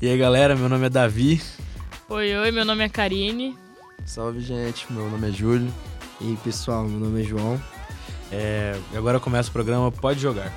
[0.00, 1.40] E aí, galera, meu nome é Davi.
[2.08, 3.56] Oi, oi, meu nome é Karine.
[4.04, 4.92] Salve, gente.
[4.92, 5.72] Meu nome é Júlio.
[6.20, 7.60] E aí, pessoal, meu nome é João.
[8.30, 10.52] É, e agora começa o programa Pode Jogar.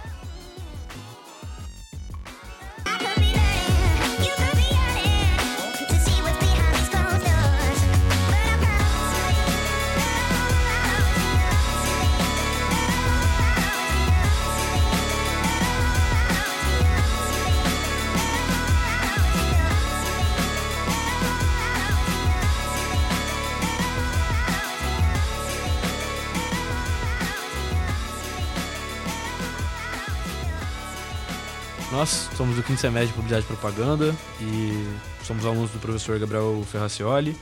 [32.40, 37.36] Somos do quinto semestre de Publicidade e Propaganda e somos alunos do professor Gabriel Ferracioli.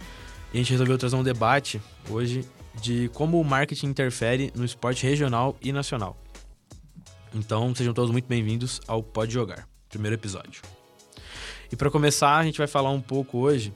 [0.51, 1.79] E a gente resolveu trazer um debate
[2.09, 2.43] hoje
[2.81, 6.17] de como o marketing interfere no esporte regional e nacional.
[7.31, 10.63] Então, sejam todos muito bem-vindos ao Pode Jogar, primeiro episódio.
[11.71, 13.71] E para começar, a gente vai falar um pouco hoje,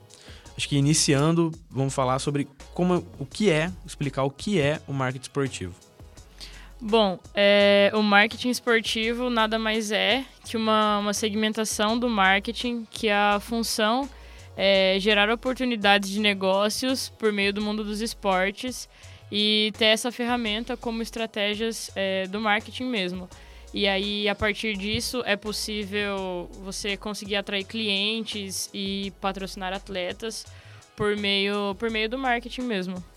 [0.56, 4.92] acho que iniciando, vamos falar sobre como o que é, explicar o que é o
[4.92, 5.91] marketing esportivo.
[6.84, 13.08] Bom, é, o marketing esportivo nada mais é que uma, uma segmentação do marketing que
[13.08, 14.10] a função
[14.56, 18.88] é gerar oportunidades de negócios por meio do mundo dos esportes
[19.30, 23.30] e ter essa ferramenta como estratégias é, do marketing mesmo.
[23.72, 30.44] E aí, a partir disso, é possível você conseguir atrair clientes e patrocinar atletas
[30.96, 33.11] por meio, por meio do marketing mesmo.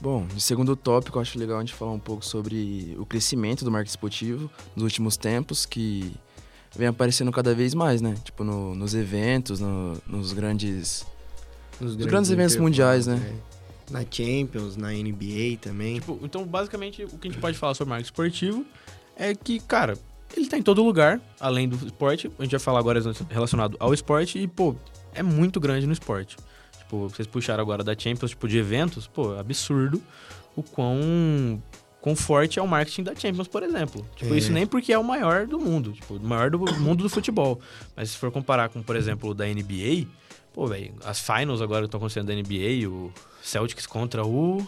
[0.00, 3.70] Bom, no segundo tópico, acho legal a gente falar um pouco sobre o crescimento do
[3.70, 6.12] marketing esportivo nos últimos tempos, que
[6.76, 8.14] vem aparecendo cada vez mais, né?
[8.22, 11.06] Tipo, no, nos eventos, no, nos grandes.
[11.80, 13.20] Nos grandes, grandes eventos mundiais, né?
[13.42, 13.92] É.
[13.92, 15.94] Na Champions, na NBA também.
[15.94, 18.66] Tipo, então, basicamente, o que a gente pode falar sobre marketing esportivo
[19.16, 19.96] é que, cara,
[20.36, 22.30] ele tá em todo lugar, além do esporte.
[22.38, 24.74] A gente vai falar agora relacionado ao esporte e, pô,
[25.14, 26.36] é muito grande no esporte.
[26.86, 30.00] Tipo, vocês puxaram agora da Champions, tipo, de eventos, pô, absurdo
[30.54, 31.60] o quão,
[32.00, 34.06] quão forte é o marketing da Champions, por exemplo.
[34.14, 34.38] Tipo, é.
[34.38, 37.60] isso nem porque é o maior do mundo, tipo, o maior do mundo do futebol.
[37.96, 40.06] Mas se for comparar com, por exemplo, o da NBA,
[40.52, 43.12] pô, velho, as finals agora que estão acontecendo da NBA, o
[43.42, 44.66] Celtics contra o...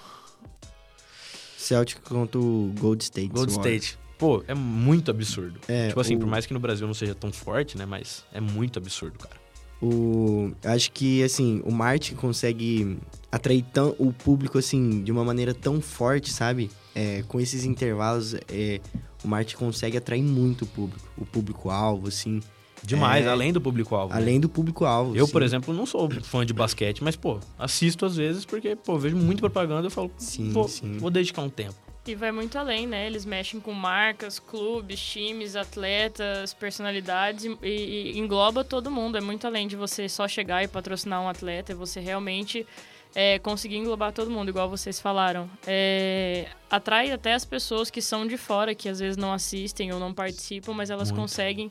[1.56, 3.28] Celtic contra o Gold State.
[3.28, 3.98] Gold State.
[4.19, 5.60] Pô, é muito absurdo.
[5.69, 6.19] É, tipo assim, o...
[6.19, 7.87] por mais que no Brasil não seja tão forte, né?
[7.87, 9.37] Mas é muito absurdo, cara.
[9.81, 12.99] O, acho que assim, o marketing consegue
[13.31, 16.71] atrair tão, o público assim de uma maneira tão forte, sabe?
[16.94, 18.81] É, com esses intervalos, é,
[19.25, 22.41] o marketing consegue atrair muito o público, o público-alvo, assim.
[22.83, 24.15] Demais, é, além do público-alvo.
[24.15, 24.41] Além né?
[24.41, 25.17] do público-alvo.
[25.17, 25.33] Eu, sim.
[25.33, 29.17] por exemplo, não sou fã de basquete, mas, pô, assisto às vezes porque, pô, vejo
[29.17, 30.99] muito propaganda e falo, sim, vou, sim.
[30.99, 31.88] vou dedicar um tempo.
[32.08, 33.06] E vai muito além, né?
[33.06, 39.19] Eles mexem com marcas, clubes, times, atletas, personalidades e, e, engloba todo mundo.
[39.19, 42.66] É muito além de você só chegar e patrocinar um atleta, é você realmente
[43.14, 45.50] é, conseguir englobar todo mundo, igual vocês falaram.
[45.66, 50.00] É, atrai até as pessoas que são de fora, que às vezes não assistem ou
[50.00, 51.20] não participam, mas elas muito.
[51.20, 51.69] conseguem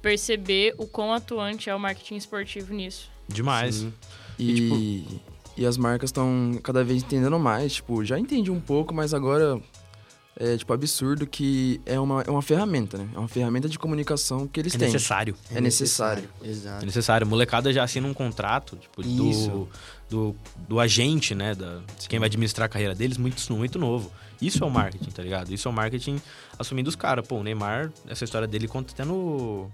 [0.00, 3.10] perceber o quão atuante é o marketing esportivo nisso.
[3.28, 3.76] Demais.
[3.76, 3.92] Sim.
[4.38, 7.74] E, e tipo, e as marcas estão cada vez entendendo mais.
[7.74, 9.60] Tipo, já entendi um pouco, mas agora
[10.38, 13.08] é, tipo, absurdo que é uma, é uma ferramenta, né?
[13.14, 14.88] É uma ferramenta de comunicação que eles é têm.
[14.88, 15.34] Necessário.
[15.50, 16.24] É, necessário.
[16.42, 16.58] É necessário.
[16.58, 16.82] Exato.
[16.82, 17.26] É necessário.
[17.26, 19.68] molecada já assina um contrato, tipo, do,
[20.10, 20.36] do,
[20.68, 21.54] do, agente, né?
[21.54, 24.12] Da, quem vai administrar a carreira deles, muito, muito novo.
[24.40, 25.54] Isso é o marketing, tá ligado?
[25.54, 26.20] Isso é o marketing
[26.58, 27.26] assumindo os caras.
[27.26, 29.70] Pô, o Neymar, essa história dele conta até no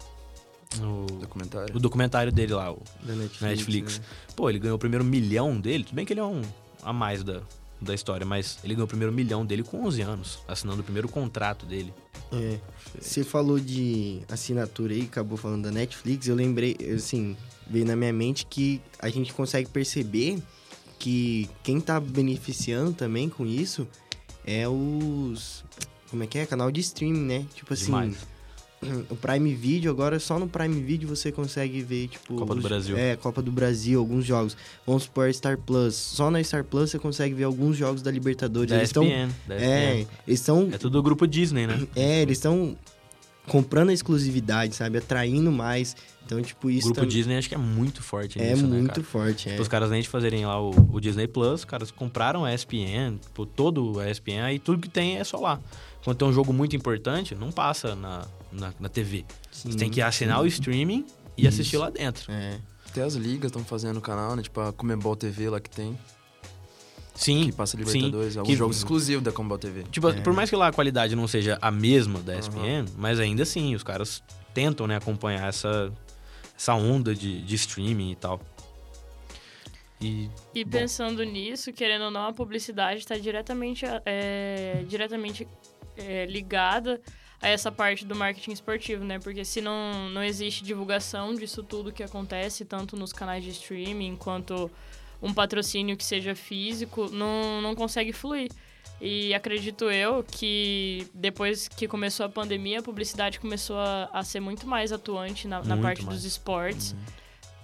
[0.80, 1.76] no documentário.
[1.76, 3.40] O documentário dele lá, o da Netflix.
[3.40, 3.98] Netflix.
[3.98, 4.04] Né?
[4.36, 5.84] Pô, ele ganhou o primeiro milhão dele.
[5.84, 6.42] Tudo bem que ele é um
[6.82, 7.40] a mais da,
[7.80, 11.08] da história, mas ele ganhou o primeiro milhão dele com 11 anos, assinando o primeiro
[11.08, 11.92] contrato dele.
[12.32, 12.58] É.
[13.00, 16.26] Você falou de assinatura aí, acabou falando da Netflix.
[16.26, 17.36] Eu lembrei, assim,
[17.68, 20.42] veio na minha mente que a gente consegue perceber
[20.98, 23.86] que quem tá beneficiando também com isso
[24.46, 25.64] é os.
[26.08, 26.46] Como é que é?
[26.46, 27.46] Canal de streaming, né?
[27.54, 27.86] Tipo assim.
[27.86, 28.31] Demais
[29.10, 32.34] o Prime Video, agora só no Prime Video você consegue ver, tipo.
[32.34, 32.96] Copa do Brasil.
[32.96, 34.56] É, Copa do Brasil, alguns jogos.
[34.86, 35.94] Vamos supor Star Plus.
[35.94, 38.70] Só na Star Plus você consegue ver alguns jogos da Libertadores.
[38.70, 39.30] Da eles ESPN.
[39.50, 40.68] É, eles estão.
[40.72, 41.86] É tudo do grupo Disney, né?
[41.94, 42.76] É, eles estão
[43.46, 44.98] comprando a exclusividade, sabe?
[44.98, 45.96] Atraindo mais.
[46.24, 46.90] Então, tipo, isso.
[46.90, 49.56] O grupo Disney acho que é muito forte é nisso, né, muito né, forte, tipo,
[49.56, 49.60] é.
[49.60, 53.18] Os caras, além de fazerem lá o, o, Disney Plus, os caras compraram a ESPN,
[53.20, 55.60] tipo, todo a ESPN, e tudo que tem é só lá.
[56.04, 59.24] Quando tem um jogo muito importante, não passa na, na, na TV.
[59.50, 60.44] Sim, Você tem que assinar sim.
[60.44, 61.06] o streaming
[61.36, 61.48] e Isso.
[61.48, 62.30] assistir lá dentro.
[62.30, 62.58] É.
[62.88, 64.42] Até as ligas estão fazendo o canal, né?
[64.42, 65.98] Tipo a Comebol TV lá que tem.
[67.14, 67.46] Sim.
[67.46, 68.56] Que passa Libertadores, sim, é um que...
[68.56, 69.84] jogo exclusivo da Comebol TV.
[69.84, 70.20] Tipo, é.
[70.20, 72.84] por mais que lá a qualidade não seja a mesma da ESPN, uhum.
[72.96, 74.22] mas ainda assim, os caras
[74.54, 75.92] tentam, né, acompanhar essa,
[76.56, 78.40] essa onda de, de streaming e tal.
[80.00, 85.46] E, E pensando nisso, querendo ou não, a publicidade está diretamente, é, diretamente
[85.96, 87.00] é, ligada
[87.42, 89.18] a essa parte do marketing esportivo, né?
[89.18, 94.16] Porque se não, não existe divulgação disso tudo que acontece, tanto nos canais de streaming
[94.16, 94.70] quanto
[95.20, 98.50] um patrocínio que seja físico, não, não consegue fluir.
[99.00, 104.38] E acredito eu que depois que começou a pandemia, a publicidade começou a, a ser
[104.38, 106.18] muito mais atuante na, na parte mais.
[106.18, 106.94] dos esportes.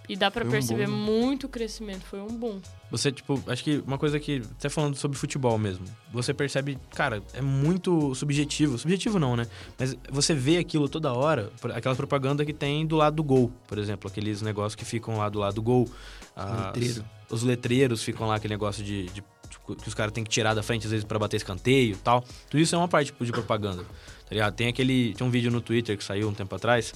[0.08, 0.94] E dá um perceber né?
[0.94, 2.60] muito crescimento, foi um boom.
[2.90, 7.22] Você, tipo, acho que uma coisa que, até falando sobre futebol mesmo, você percebe, cara,
[7.34, 8.78] é muito subjetivo.
[8.78, 9.46] Subjetivo não, né?
[9.78, 13.76] Mas você vê aquilo toda hora, aquela propaganda que tem do lado do gol, por
[13.76, 15.88] exemplo, aqueles negócios que ficam lá do lado do gol.
[16.34, 17.04] as- Letreiro.
[17.30, 20.54] Os letreiros ficam lá, aquele negócio de, de- tipo, que os caras têm que tirar
[20.54, 22.24] da frente, às vezes, pra bater escanteio e tal.
[22.48, 24.54] Tudo isso é uma parte tipo, de propaganda, tá ligado?
[24.54, 25.12] Tem aquele.
[25.12, 26.94] Tinha um vídeo no Twitter que saiu um tempo atrás,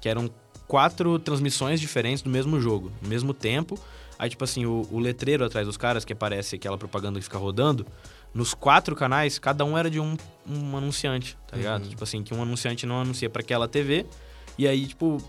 [0.00, 0.30] que eram
[0.72, 3.78] quatro transmissões diferentes do mesmo jogo, no mesmo tempo.
[4.18, 7.36] Aí, tipo assim, o, o letreiro atrás dos caras, que aparece aquela propaganda que fica
[7.36, 7.86] rodando,
[8.32, 10.16] nos quatro canais, cada um era de um,
[10.48, 11.86] um anunciante, tá ligado?
[11.86, 14.06] Tipo assim, que um anunciante não anuncia pra aquela TV,
[14.56, 15.22] e aí, tipo,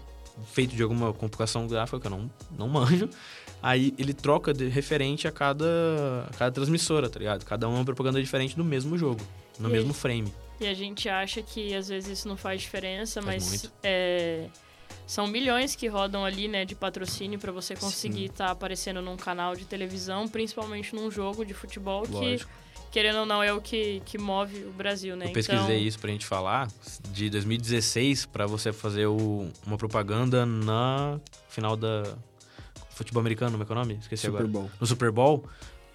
[0.54, 3.10] feito de alguma computação gráfica que eu não, não manjo,
[3.62, 5.66] aí ele troca de referente a cada,
[6.30, 7.44] a cada transmissora, tá ligado?
[7.44, 9.20] Cada uma é uma propaganda diferente do mesmo jogo,
[9.60, 10.34] no E mesmo frame.
[10.62, 13.74] E a gente acha que às vezes isso não faz diferença, Faz mas muito.
[13.84, 14.46] é,
[15.06, 19.56] são milhões que rodam ali, né, de patrocínio pra você conseguir estar aparecendo num canal
[19.56, 22.50] de televisão, principalmente num jogo de futebol Lógico.
[22.50, 25.26] que, querendo ou não, é o que, que move o Brasil, né?
[25.28, 26.68] Eu pesquisei então, isso pra gente falar,
[27.12, 31.20] de 2016 pra você fazer o- uma propaganda na
[31.50, 32.04] final da
[32.92, 33.94] futebol americano, como é que é o nome?
[34.02, 34.48] Esqueci Super agora.
[34.48, 34.72] Bowl.
[34.80, 35.44] No Super Bowl,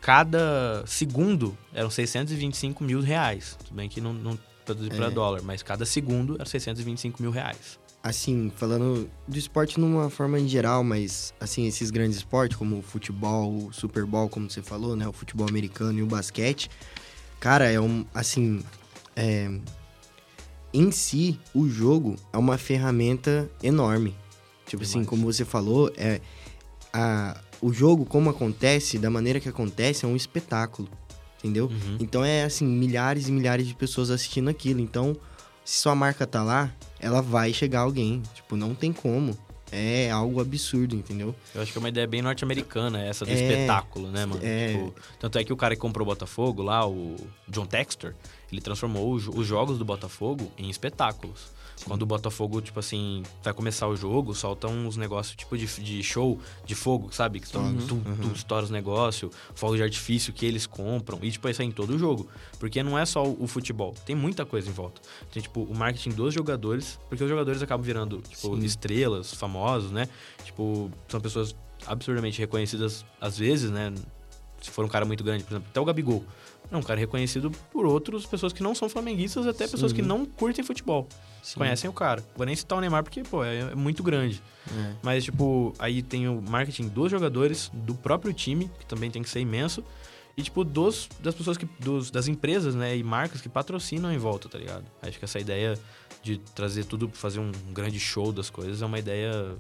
[0.01, 3.57] cada segundo eram 625 mil reais.
[3.65, 5.11] Tudo bem que não, não traduzir pra É.
[5.11, 7.79] dólar, mas cada segundo era 625 mil reais.
[8.03, 12.83] Assim, falando do esporte numa forma em geral, mas assim, esses grandes esportes, como o
[12.83, 15.07] futebol, o Super Bowl, como você falou, né?
[15.07, 16.71] O futebol americano e o basquete,
[17.41, 18.05] cara, é um.
[18.15, 18.63] Assim.
[19.17, 19.51] é,
[20.73, 24.15] em si, o jogo é uma ferramenta enorme.
[24.67, 26.21] Tipo assim, como você falou, é.
[26.93, 30.89] A, o jogo, como acontece, da maneira que acontece, é um espetáculo.
[31.39, 31.67] Entendeu?
[31.67, 31.97] Uhum.
[32.01, 34.81] Então é assim, milhares e milhares de pessoas assistindo aquilo.
[34.81, 35.17] Então,
[35.65, 38.23] se sua marca tá lá, ela vai chegar a alguém.
[38.35, 39.37] Tipo, não tem como.
[39.71, 41.35] É algo absurdo, entendeu?
[41.55, 44.41] Eu acho que é uma ideia bem norte-americana, essa do É, espetáculo, né, mano?
[44.43, 44.69] é.
[44.73, 47.17] Tipo, tanto é que o cara que comprou o Botafogo lá, o
[47.47, 48.15] John Textor,
[48.51, 51.51] ele transformou os, os jogos do Botafogo em espetáculos.
[51.85, 56.03] Quando o Botafogo, tipo assim, vai começar o jogo, soltam uns negócios tipo de, de
[56.03, 57.41] show de fogo, sabe?
[57.41, 61.19] Que tum, Fogos, tum, tum, estoura os negócios, fogos de artifício que eles compram.
[61.23, 62.29] E, tipo, isso aí em todo o jogo.
[62.59, 65.01] Porque não é só o, o futebol, tem muita coisa em volta.
[65.33, 68.65] Tem, tipo, o marketing dos jogadores, porque os jogadores acabam virando, tipo, Sim.
[68.65, 70.09] estrelas, famosos, né?
[70.45, 71.55] Tipo, são pessoas
[71.87, 73.93] absurdamente reconhecidas às vezes, né?
[74.61, 76.25] Se for um cara muito grande, por exemplo, até o Gabigol.
[76.71, 80.27] É um cara reconhecido por outras pessoas que não são flamenguistas, até pessoas que não
[80.27, 81.09] curtem futebol.
[81.55, 82.23] Conhecem o cara.
[82.37, 84.43] Vou nem citar o Neymar porque, pô, é, é muito grande.
[84.71, 84.93] É.
[85.03, 89.31] Mas, tipo, aí tem o marketing dos jogadores, do próprio time, que também tem que
[89.31, 89.83] ser imenso.
[90.37, 91.67] E, tipo, dos, das pessoas que.
[91.81, 92.97] Dos, das empresas, né?
[92.97, 94.85] E marcas que patrocinam em volta, tá ligado?
[95.01, 95.79] Acho que essa ideia
[96.23, 99.57] de trazer tudo, fazer um grande show das coisas é uma ideia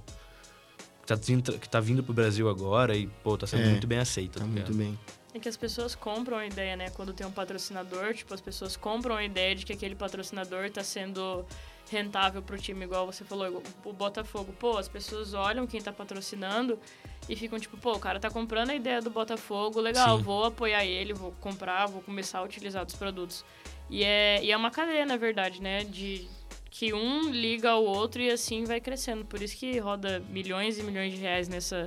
[1.00, 3.86] que tá vindo, que tá vindo pro Brasil agora e, pô, tá sendo É, muito
[3.86, 4.98] bem aceita, Tá tá muito bem.
[5.38, 6.90] É que as pessoas compram a ideia, né?
[6.90, 10.82] Quando tem um patrocinador, tipo, as pessoas compram a ideia de que aquele patrocinador tá
[10.82, 11.46] sendo
[11.90, 14.52] rentável pro time, igual você falou, o Botafogo.
[14.58, 16.78] Pô, as pessoas olham quem tá patrocinando
[17.28, 20.24] e ficam tipo, pô, o cara tá comprando a ideia do Botafogo, legal, Sim.
[20.24, 23.44] vou apoiar ele, vou comprar, vou começar a utilizar dos produtos.
[23.88, 25.84] E é, e é uma cadeia, na verdade, né?
[25.84, 26.28] De
[26.70, 29.24] que um liga ao outro e assim vai crescendo.
[29.24, 31.86] Por isso que roda milhões e milhões de reais nessa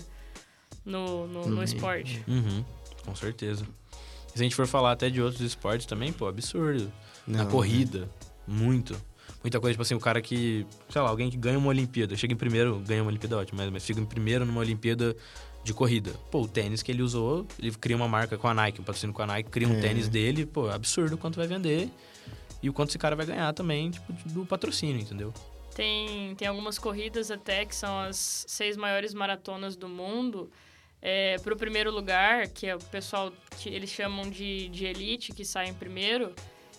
[0.84, 2.24] no, no, No no esporte.
[2.27, 2.65] Uhum,
[3.05, 3.65] com certeza.
[4.29, 6.91] E se a gente for falar até de outros esportes também, pô, absurdo.
[7.27, 8.10] Na Não, corrida,
[8.48, 8.96] muito.
[9.43, 12.34] Muita coisa, tipo assim, o cara que, sei lá, alguém que ganha uma Olimpíada, chega
[12.34, 15.15] em primeiro, ganha uma Olimpíada, ótimo, mas, mas fica em primeiro numa Olimpíada
[15.63, 16.12] de corrida.
[16.31, 19.13] Pô, o tênis que ele usou, ele cria uma marca com a Nike, um patrocínio
[19.15, 19.81] com a Nike, cria um É.
[19.81, 21.89] tênis dele, pô, é absurdo o quanto vai vender
[22.62, 25.34] e o quanto esse cara vai ganhar também, tipo, do patrocínio, entendeu?
[25.75, 30.51] Tem, tem algumas corridas até que são as seis maiores maratonas do mundo.
[31.01, 35.31] É, para o primeiro lugar, que é o pessoal que eles chamam de, de elite,
[35.31, 36.34] que sai em primeiro,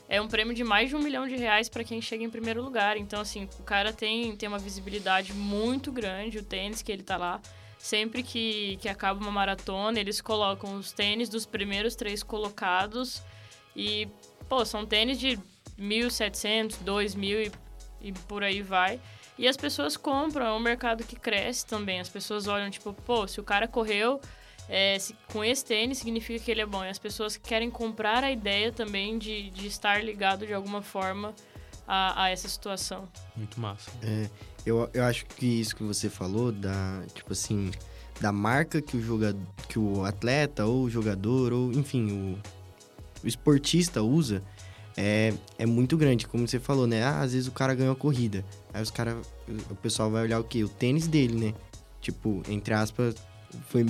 [0.09, 2.63] é um prêmio de mais de um milhão de reais para quem chega em primeiro
[2.63, 2.97] lugar.
[2.97, 7.17] Então, assim, o cara tem, tem uma visibilidade muito grande, o tênis que ele tá
[7.17, 7.41] lá.
[7.79, 13.23] Sempre que, que acaba uma maratona, eles colocam os tênis dos primeiros três colocados.
[13.75, 14.07] E,
[14.49, 15.39] pô, são tênis de
[15.79, 17.51] 1.700, 2.000
[18.01, 19.01] e, e por aí vai.
[19.39, 22.01] E as pessoas compram, é um mercado que cresce também.
[22.01, 24.21] As pessoas olham, tipo, pô, se o cara correu
[24.69, 26.85] é, se, com esse tênis, significa que ele é bom.
[26.85, 31.35] E as pessoas querem comprar a ideia também de, de estar ligado de alguma forma
[31.87, 33.09] a, a essa situação.
[33.37, 33.91] Muito massa.
[34.03, 34.29] É,
[34.65, 37.71] eu, eu acho que isso que você falou, da, tipo assim,
[38.21, 42.39] da marca que o jogador, que o atleta ou o jogador, ou enfim,
[43.23, 44.43] o, o esportista usa,
[44.97, 46.27] é, é muito grande.
[46.27, 47.03] Como você falou, né?
[47.03, 48.45] Ah, às vezes o cara ganhou a corrida.
[48.73, 49.17] Aí os cara,
[49.71, 50.63] o pessoal vai olhar o quê?
[50.65, 51.55] O tênis dele, né?
[52.01, 53.15] Tipo, entre aspas,
[53.69, 53.87] foi.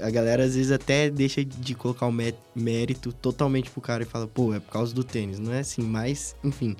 [0.00, 2.14] A galera às vezes até deixa de colocar o
[2.54, 5.38] mérito totalmente pro cara e fala, pô, é por causa do tênis.
[5.38, 6.74] Não é assim, mas, enfim.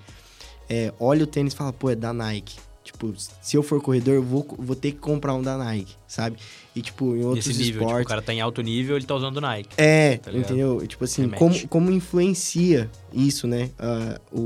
[0.68, 2.58] É, olha o tênis e fala, pô, é da Nike.
[2.84, 6.36] Tipo, se eu for corredor, eu vou, vou ter que comprar um da Nike, sabe?
[6.74, 7.98] E, tipo, em outros Nesse nível, esportes...
[7.98, 9.68] Tipo, o cara tá em alto nível, ele tá usando Nike.
[9.76, 10.84] É, tá entendeu?
[10.86, 13.70] Tipo assim, como, como influencia isso, né?
[14.32, 14.40] Uh,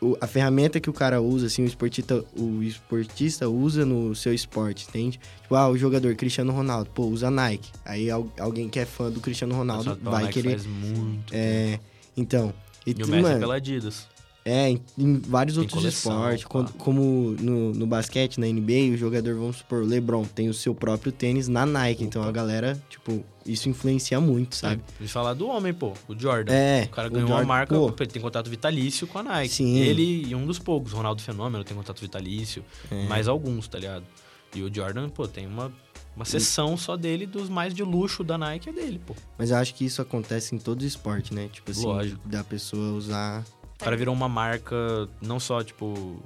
[0.00, 4.12] o, o, a ferramenta que o cara usa, assim, o esportista, o esportista usa no
[4.14, 5.20] seu esporte, entende?
[5.42, 7.70] Tipo, ah, o jogador Cristiano Ronaldo, pô, usa Nike.
[7.84, 10.58] Aí alguém que é fã do Cristiano Ronaldo vai Nike querer...
[10.58, 11.32] Faz muito.
[11.32, 11.78] É,
[12.16, 12.52] então...
[12.84, 14.08] E, e o Messi mano, é pela Adidas.
[14.44, 19.36] É, em, em vários tem outros esportes, como no, no basquete, na NBA, o jogador,
[19.36, 22.08] vamos supor, o LeBron tem o seu próprio tênis na Nike, Opa.
[22.08, 24.82] então a galera, tipo, isso influencia muito, sabe?
[25.00, 26.52] É, falar do homem, pô, o Jordan.
[26.52, 29.54] É, o cara ganhou Jordan, uma marca, pô, ele tem contato vitalício com a Nike.
[29.54, 29.76] Sim.
[29.78, 33.06] Ele e um dos poucos, Ronaldo Fenômeno tem contato vitalício, é.
[33.06, 34.04] mais alguns, tá ligado?
[34.54, 35.72] E o Jordan, pô, tem uma
[36.14, 39.14] uma sessão só dele dos mais de luxo da Nike é dele, pô.
[39.38, 41.48] Mas eu acho que isso acontece em todo esporte, né?
[41.50, 42.28] Tipo assim, Lógico.
[42.28, 43.42] da pessoa usar
[43.82, 44.76] o cara virou uma marca,
[45.20, 46.22] não só, tipo,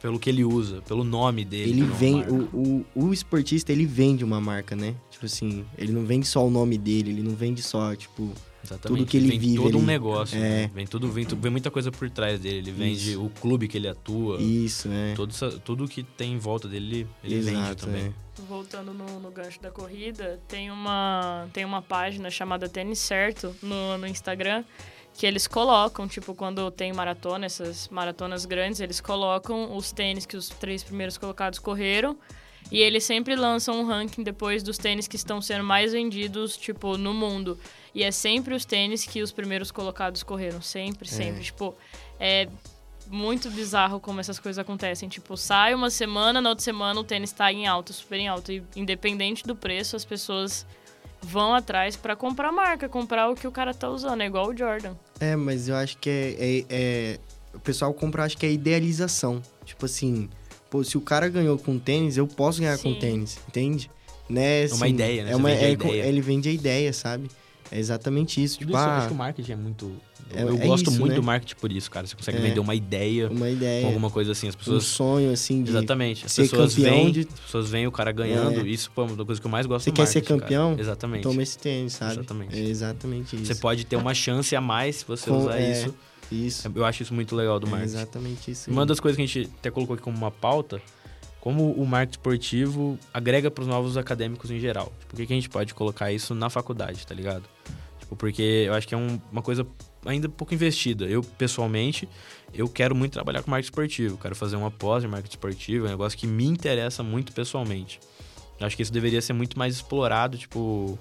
[0.00, 1.70] pelo que ele usa, pelo nome dele.
[1.70, 4.94] Ele vem, o, o, o, esportista, ele vende uma marca, né?
[5.10, 8.30] Tipo assim, ele não vende só o nome dele, ele não vende só, tipo,
[8.62, 9.00] Exatamente.
[9.00, 9.56] tudo que ele vem vive.
[9.56, 9.76] todo ele...
[9.76, 10.38] um negócio.
[10.38, 10.40] É.
[10.40, 10.70] Né?
[10.72, 12.58] Vem, tudo, vem, vem muita coisa por trás dele.
[12.58, 13.24] Ele vende Isso.
[13.24, 14.40] o clube que ele atua.
[14.40, 15.14] Isso, é.
[15.14, 18.04] Tudo, tudo que tem em volta dele, ele Exato, vende também.
[18.06, 18.42] É.
[18.48, 23.98] Voltando no, no, gancho da corrida, tem uma, tem uma página chamada Tênis Certo no,
[23.98, 24.64] no Instagram
[25.14, 30.36] que eles colocam, tipo, quando tem maratona, essas maratonas grandes, eles colocam os tênis que
[30.36, 32.16] os três primeiros colocados correram.
[32.70, 36.96] E eles sempre lançam um ranking depois dos tênis que estão sendo mais vendidos, tipo,
[36.96, 37.58] no mundo.
[37.94, 40.60] E é sempre os tênis que os primeiros colocados correram.
[40.60, 41.40] Sempre, sempre.
[41.40, 41.44] É.
[41.44, 41.74] Tipo,
[42.18, 42.48] é
[43.06, 45.08] muito bizarro como essas coisas acontecem.
[45.08, 48.52] Tipo, sai uma semana, na outra semana o tênis tá em alta, super em alta.
[48.52, 50.66] E independente do preço, as pessoas
[51.20, 54.56] vão atrás para comprar marca, comprar o que o cara tá usando, é igual o
[54.56, 54.94] Jordan.
[55.20, 57.20] É, mas eu acho que é, é, é...
[57.54, 59.40] O pessoal compra, acho que é idealização.
[59.64, 60.28] Tipo assim,
[60.68, 62.94] pô, se o cara ganhou com tênis, eu posso ganhar Sim.
[62.94, 63.90] com tênis, entende?
[64.28, 65.30] Né, assim, é uma assim, ideia, né?
[65.32, 66.06] É uma, é, ideia.
[66.06, 67.30] Ele vende a ideia, sabe?
[67.70, 68.58] É exatamente isso.
[68.58, 69.92] Tipo, isso, ah, eu acho que o marketing é muito
[70.30, 71.16] eu é gosto isso, muito né?
[71.16, 72.06] do marketing por isso, cara.
[72.06, 72.40] Você consegue é.
[72.40, 74.48] vender uma ideia, uma ideia, alguma coisa assim.
[74.48, 74.84] As pessoas...
[74.84, 76.26] Um sonho, assim, de Exatamente.
[76.26, 77.20] As pessoas vêm, de...
[77.20, 78.60] as pessoas veem o cara ganhando.
[78.60, 78.68] É.
[78.68, 80.70] Isso pô, é uma coisa que eu mais gosto Você do quer ser campeão?
[80.70, 80.80] Cara.
[80.80, 81.22] Exatamente.
[81.22, 82.12] Toma esse tênis, sabe?
[82.12, 82.56] Exatamente.
[82.56, 83.46] É exatamente isso.
[83.46, 85.38] Você pode ter uma chance a mais se você Com...
[85.38, 85.94] usar é, isso.
[86.32, 86.72] Isso.
[86.74, 87.94] Eu acho isso muito legal do é marketing.
[87.94, 88.70] exatamente isso.
[88.70, 90.80] Uma das coisas que a gente até colocou aqui como uma pauta
[91.44, 94.90] como o marketing esportivo agrega para os novos acadêmicos em geral.
[95.06, 97.44] Por que, que a gente pode colocar isso na faculdade, tá ligado?
[98.00, 99.66] Tipo, porque eu acho que é um, uma coisa
[100.04, 101.06] ainda pouco investida.
[101.06, 102.08] Eu, pessoalmente,
[102.52, 104.18] eu quero muito trabalhar com marketing esportivo.
[104.18, 105.86] Quero fazer uma pós em marketing esportivo.
[105.86, 108.00] É um negócio que me interessa muito pessoalmente.
[108.58, 110.98] Eu acho que isso deveria ser muito mais explorado, tipo...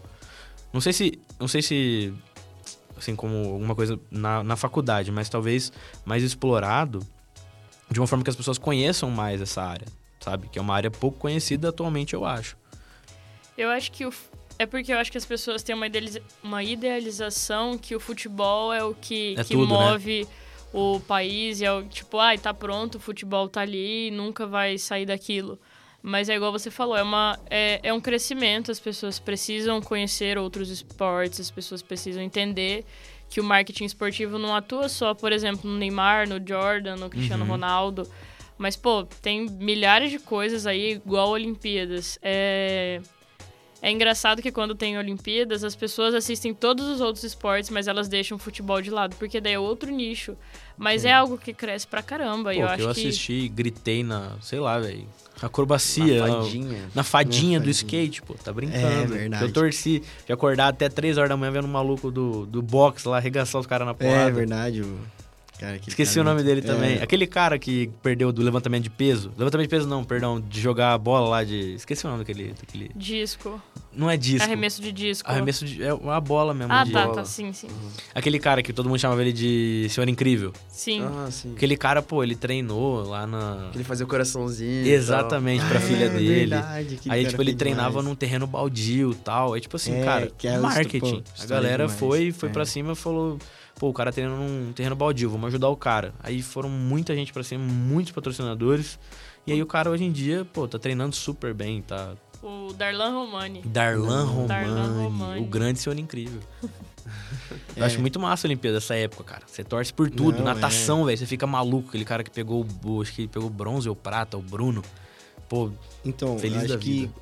[0.72, 1.20] Não sei se...
[1.40, 2.14] Não sei se...
[2.98, 5.74] Assim, como alguma coisa na, na faculdade, mas talvez
[6.06, 7.06] mais explorado
[7.90, 9.88] de uma forma que as pessoas conheçam mais essa área,
[10.20, 10.48] sabe?
[10.48, 12.56] Que é uma área pouco conhecida atualmente, eu acho.
[13.58, 14.14] Eu acho que o,
[14.60, 18.74] é porque eu acho que as pessoas têm uma, idealiza uma idealização que o futebol
[18.74, 19.92] é o que, é que tudo, né?
[19.92, 20.30] move né?
[20.72, 21.62] o país.
[21.62, 24.78] E é o tipo, ai, ah, tá pronto, o futebol tá ali e nunca vai
[24.78, 25.60] sair daquilo.
[26.02, 30.38] Mas é igual você falou, é, uma, é, é um crescimento, as pessoas precisam conhecer
[30.38, 32.84] outros esportes, as pessoas precisam entender
[33.30, 37.46] que o marketing esportivo não atua só, por exemplo, no Neymar, no Jordan, no Cristiano
[37.46, 37.52] uhum.
[37.52, 38.08] Ronaldo.
[38.58, 42.20] Mas, pô, tem milhares de coisas aí, igual Olimpíadas.
[42.22, 43.02] É,
[43.84, 48.08] é engraçado que quando tem Olimpíadas, as pessoas assistem todos os outros esportes, mas elas
[48.08, 50.38] deixam o futebol de lado, porque daí é outro nicho.
[50.78, 52.54] Mas é, é algo que cresce pra caramba.
[52.54, 55.06] Pô, eu, acho eu assisti e gritei na, sei lá, velho.
[55.42, 56.26] Acrobacia.
[56.26, 56.82] Na fadinha.
[56.82, 58.36] Na, na fadinha do skate, pô.
[58.36, 58.86] Tá brincando.
[58.86, 59.44] É verdade.
[59.44, 63.06] Eu torci de acordar até 3 horas da manhã vendo um maluco do, do boxe
[63.06, 64.30] lá arregaçar os caras na porrada.
[64.30, 64.86] É verdade.
[65.64, 67.02] Cara, Esqueci cara o nome muito- dele é, também.
[67.02, 69.32] Aquele cara que perdeu do levantamento de peso.
[69.38, 71.74] Levantamento de peso não, perdão, de jogar a bola lá de.
[71.76, 72.50] Esqueci o nome daquele.
[72.60, 72.92] daquele...
[72.94, 73.62] Disco.
[73.96, 74.44] Não é disco.
[74.44, 75.30] Arremesso de disco.
[75.30, 75.82] Arremesso de.
[75.82, 76.74] É uma bola mesmo.
[76.74, 77.16] Ah, de- tá, bola.
[77.16, 77.68] tá, sim, sim.
[78.14, 80.52] Aquele cara que todo mundo chamava ele de Senhor Incrível.
[80.68, 81.02] Sim.
[81.04, 81.54] Ah, sim.
[81.56, 83.70] Aquele cara, pô, ele treinou lá na.
[83.72, 84.86] Que ele fazia o coraçãozinho.
[84.86, 86.36] Exatamente, pra Ah, filha é dele.
[86.48, 88.06] verdade, Aí, tipo, ele foi treinava demais.
[88.08, 89.54] num terreno baldio e tal.
[89.54, 91.24] Aí, tipo assim, É, cara, que é marketing.
[91.40, 92.00] a galera demais.
[92.00, 92.52] foi, foi É.
[92.52, 93.38] pra cima e falou,
[93.80, 96.14] pô, o cara treinando num terreno baldio, vamos ajudar o cara.
[96.22, 99.00] Aí foram muita gente pra cima, muitos patrocinadores.
[99.46, 102.14] E aí o cara hoje em dia, pô, tá treinando super bem, tá?
[102.42, 103.62] O Darlan Romani.
[103.64, 105.42] Darlan Romani, Darlan Romani.
[105.42, 106.40] o grande senhor incrível.
[107.76, 107.86] Eu É.
[107.86, 109.44] acho muito massa a Olimpíada essa época, cara.
[109.46, 110.38] Você torce por tudo.
[110.38, 111.90] Não, Natação, velho, você fica maluco.
[111.90, 114.82] Aquele cara que pegou, o- acho que pegou bronze ou prata, o Bruno.
[115.50, 115.70] Pô,
[116.06, 117.14] Então, Feliz eu acho da que vida.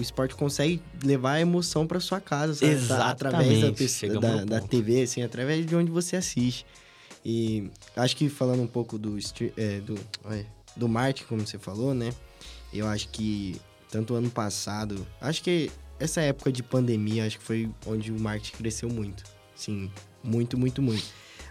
[0.00, 2.72] O esporte consegue levar a emoção pra sua casa, sabe?
[2.72, 4.60] Exatamente, Através da, pessoa- da, da.
[4.60, 6.66] TV, assim, através de onde você assiste.
[7.24, 9.18] E acho que falando um pouco do,
[9.56, 12.12] é, do, ai, do marketing, como você falou, né?
[12.72, 17.68] Eu acho que tanto ano passado, acho que essa época de pandemia, acho que foi
[17.86, 19.22] onde o marketing cresceu muito.
[19.54, 19.90] Sim,
[20.24, 21.04] muito, muito, muito.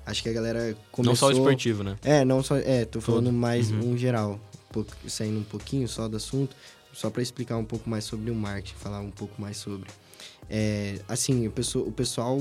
[0.06, 1.12] Acho que a galera começou...
[1.12, 1.98] não só o esportivo, né?
[2.04, 2.58] É, não só.
[2.58, 3.34] É, tô falando Todo.
[3.36, 3.92] mais Uhum.
[3.92, 4.40] um geral.
[4.70, 6.56] um pouco- saindo um pouquinho só do assunto,
[6.94, 9.90] só para explicar um pouco mais sobre o marketing, falar um pouco mais sobre.
[10.50, 12.38] É, assim, o pessoal, o pessoal,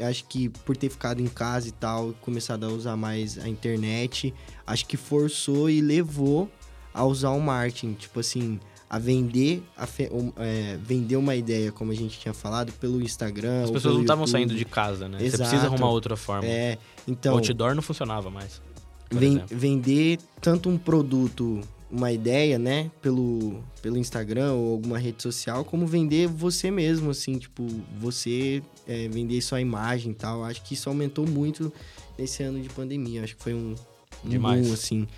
[0.00, 4.32] acho que por ter ficado em casa e tal, começado a usar mais a internet,
[4.66, 6.48] acho que forçou e levou
[6.94, 7.94] a usar o marketing.
[7.94, 12.72] Tipo assim, a vender, a fe- é, vender uma ideia, como a gente tinha falado,
[12.74, 13.64] pelo Instagram.
[13.64, 15.18] As pessoas não estavam saindo de casa, né?
[15.18, 15.42] Você Exato.
[15.50, 16.46] precisa arrumar outra forma.
[16.46, 17.34] É, o então.
[17.34, 18.62] outdoor não funcionava mais.
[19.10, 19.58] por Ven- exemplo.
[19.58, 21.60] vender tanto um produto,
[21.90, 27.38] uma ideia, né, pelo, pelo Instagram ou alguma rede social, como vender você mesmo, assim,
[27.38, 27.66] tipo,
[27.98, 30.44] você é, vender sua imagem e tal.
[30.44, 31.72] Acho que isso aumentou muito
[32.18, 33.24] nesse ano de pandemia.
[33.24, 33.74] Acho que foi um,
[34.24, 34.66] um Demais.
[34.66, 35.08] boom, assim.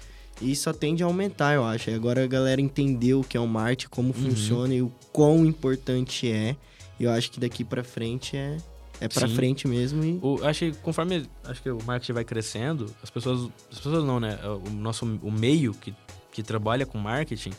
[0.40, 1.90] E só tende a aumentar, eu acho.
[1.90, 4.30] E Agora a galera entendeu o que é o marketing, como Uhum.
[4.30, 6.56] funciona e o quão importante é.
[6.98, 8.56] E eu acho que daqui pra frente é,
[9.00, 9.34] é pra Sim.
[9.34, 10.18] frente mesmo e...
[10.22, 13.50] O, acho que conforme acho que o marketing vai crescendo, as pessoas.
[13.70, 14.38] As pessoas não, né?
[14.66, 15.94] O nosso o meio que,
[16.30, 17.52] que trabalha com marketing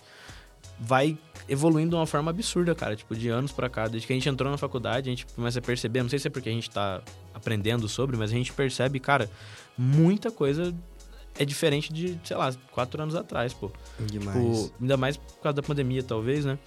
[0.80, 2.96] vai evoluindo de uma forma absurda, cara.
[2.96, 3.88] Tipo, de anos pra cá.
[3.88, 6.28] Desde que a gente entrou na faculdade, a gente começa a perceber, não sei se
[6.28, 7.02] é porque a gente tá
[7.34, 9.30] aprendendo sobre, mas a gente percebe, cara,
[9.78, 10.74] muita coisa
[11.38, 13.72] é diferente de, sei lá, quatro anos atrás, pô.
[14.00, 14.36] Demais.
[14.38, 16.58] Tipo, ainda mais por causa da pandemia, talvez, né?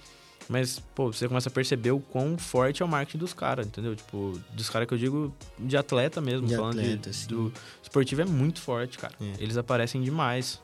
[0.47, 3.95] Mas, pô, você começa a perceber o quão forte é o marketing dos caras, entendeu?
[3.95, 8.21] Tipo, dos caras que eu digo de atleta mesmo, De falando atleta, de, do esportivo
[8.21, 9.13] é muito forte, cara.
[9.19, 9.43] É.
[9.43, 10.61] Eles aparecem demais.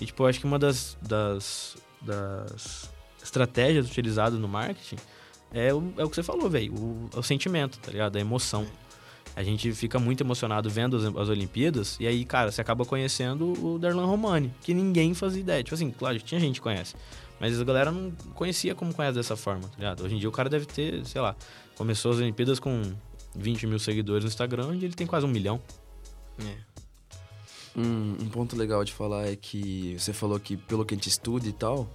[0.00, 2.90] E, tipo, eu acho que uma das, das, das
[3.22, 4.96] estratégias utilizadas no marketing
[5.52, 6.72] é o, é o que você falou, velho.
[6.74, 8.16] O, o sentimento, tá ligado?
[8.16, 8.66] A emoção.
[9.36, 13.52] A gente fica muito emocionado vendo as, as Olimpíadas, e aí, cara, você acaba conhecendo
[13.64, 15.62] o Darlan Romani, que ninguém fazia ideia.
[15.62, 16.96] Tipo assim, claro, tinha gente que conhece,
[17.38, 20.04] mas a galera não conhecia como conhece dessa forma, tá ligado?
[20.04, 21.36] Hoje em dia o cara deve ter, sei lá,
[21.76, 22.82] começou as Olimpíadas com
[23.36, 25.60] 20 mil seguidores no Instagram e ele tem quase um milhão.
[27.76, 31.08] Um, um ponto legal de falar é que você falou que pelo que a gente
[31.08, 31.88] estuda e tal,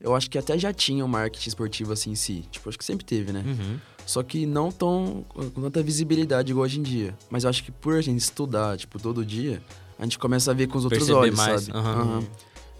[0.00, 2.44] eu acho que até já tinha um marketing esportivo assim em si.
[2.50, 3.44] Tipo, acho que sempre teve, né?
[3.46, 3.78] Uhum.
[4.06, 7.16] Só que não tão com tanta visibilidade igual hoje em dia.
[7.28, 9.62] Mas eu acho que por a gente estudar, tipo, todo dia,
[9.98, 11.76] a gente começa a ver com os outros Perceber olhos, mais, sabe?
[11.78, 12.00] aham.
[12.00, 12.24] Aham.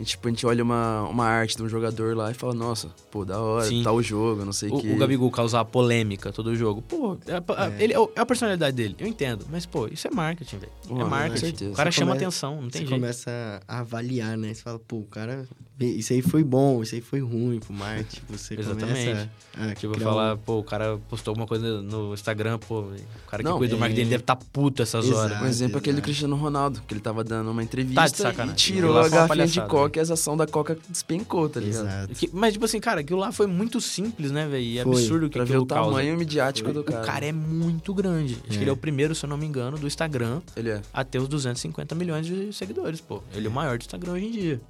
[0.00, 2.88] E, tipo, a gente olha uma, uma arte de um jogador lá e fala, nossa,
[3.10, 3.82] pô, da hora, Sim.
[3.82, 4.92] tal jogo, não sei o O, quê.
[4.92, 6.80] o Gabigol causar polêmica todo jogo.
[6.82, 7.82] Pô, é, a- É.
[7.82, 9.44] Ele, é a personalidade dele, eu entendo.
[9.50, 10.72] Mas, pô, isso é marketing, velho.
[10.84, 11.40] É com marketing.
[11.40, 11.70] certeza.
[11.72, 12.90] O cara Você chama come- atenção, não tem você jeito.
[13.00, 14.54] começa a avaliar, né?
[14.54, 15.46] Você fala, pô, o cara.
[15.80, 18.20] Isso aí foi bom, isso aí foi ruim pro marketing.
[18.30, 19.04] Você Exatamente.
[19.04, 19.74] começa a.
[19.76, 22.94] Tipo, criar falar, um- pô, o cara postou alguma coisa no Instagram, pô, o
[23.28, 23.80] cara que Não, cuida do é.
[23.80, 25.20] marketing dele deve estar tá puto essas Exato.
[25.20, 25.40] horas.
[25.42, 26.02] Um exemplo é aquele do.
[26.02, 28.52] Cristiano Ronaldo, que ele tava dando uma entrevista Tá de sacanagem.
[28.54, 31.86] e tirou a garrafinha de palhaçada, coca e a ação da coca despencou, tá ligado?
[31.86, 32.14] Exato.
[32.14, 34.62] Que- mas, tipo assim, cara, aquilo lá foi muito simples, né, velho?
[34.62, 35.90] E é absurdo o que Pra ver o causa.
[35.90, 36.74] tamanho midiático Foi.
[36.74, 37.04] do O cara.
[37.04, 38.34] cara é muito grande.
[38.44, 38.56] Acho É.
[38.58, 40.82] que ele é o primeiro, se eu não me engano, do Instagram Ele é.
[40.92, 43.22] a ter os 250 milhões de seguidores, pô.
[43.34, 44.60] Ele é o maior do Instagram hoje em dia.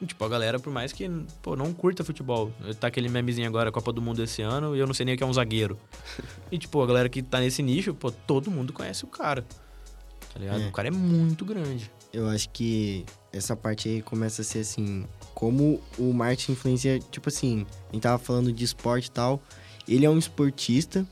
[0.00, 1.08] E, tipo, a galera, por mais que,
[1.40, 2.50] pô, não curta futebol.
[2.80, 5.18] Tá aquele memezinho agora, Copa do Mundo esse ano, e eu não sei nem o
[5.18, 5.78] que é um zagueiro.
[6.50, 9.44] E, tipo, a galera que tá nesse nicho, pô, todo mundo conhece o cara.
[10.32, 10.62] Tá ligado?
[10.62, 10.68] É.
[10.68, 11.90] O cara é muito grande.
[12.12, 15.04] Eu acho que essa parte aí começa a ser assim.
[15.34, 16.98] Como o marketing influencia.
[17.10, 19.42] Tipo assim, a gente tava falando de esporte e tal.
[19.88, 21.04] Ele é um esportista,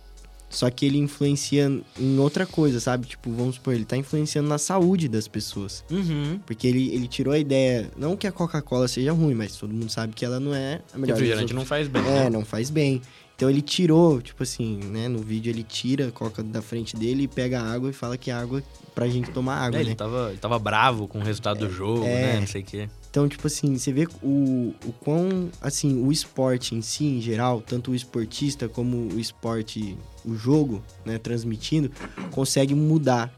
[0.49, 3.07] só que ele influencia em outra coisa, sabe?
[3.07, 5.85] Tipo, vamos supor, ele tá influenciando na saúde das pessoas.
[5.91, 6.41] Uhum.
[6.45, 7.91] Porque ele, ele tirou a ideia.
[7.97, 10.99] Não que a Coca-Cola seja ruim, mas todo mundo sabe que ela não é a
[10.99, 11.15] melhor.
[11.15, 12.03] Refrigerante não faz bem.
[12.03, 12.31] É, né?
[12.31, 13.01] não faz bem.
[13.41, 15.09] Então ele tirou, tipo assim, né?
[15.09, 18.31] No vídeo ele tira, coloca da frente dele e pega a água e fala que
[18.31, 18.63] a água é
[18.95, 19.89] pra gente tomar água, É, né?
[19.89, 22.35] ele, tava, ele tava bravo com o resultado do jogo, é.
[22.35, 22.41] né?
[22.41, 22.87] Não sei o quê.
[23.11, 27.63] Então, tipo assim, você vê o, o quão, assim, o esporte em si, em geral,
[27.63, 31.91] tanto o esportista como o esporte, o jogo, né, transmitindo,
[32.33, 33.35] consegue mudar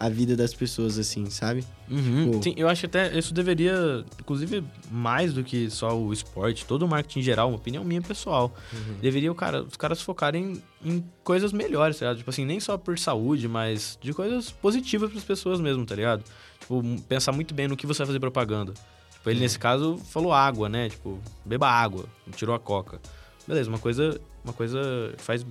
[0.00, 1.64] a vida das pessoas, assim, sabe?
[1.90, 2.30] Uhum.
[2.30, 6.64] Tipo- Sim, eu acho que até isso deveria, inclusive, mais do que só o esporte,
[6.64, 8.54] todo o marketing em geral, uma opinião minha pessoal.
[9.00, 12.18] Deveria o cara, os caras focarem em coisas melhores, tá ligado?
[12.18, 15.96] Tipo assim, nem só por saúde, mas de coisas positivas para as pessoas mesmo, tá
[15.96, 16.22] ligado?
[16.60, 18.72] Tipo, pensar muito bem no que você vai fazer propaganda.
[19.14, 20.88] Tipo, ele nesse caso falou água, né?
[20.90, 22.04] Tipo, beba água,
[22.36, 23.00] tirou a coca.
[23.48, 24.78] Beleza, uma coisa, uma coisa
[25.18, 25.44] faz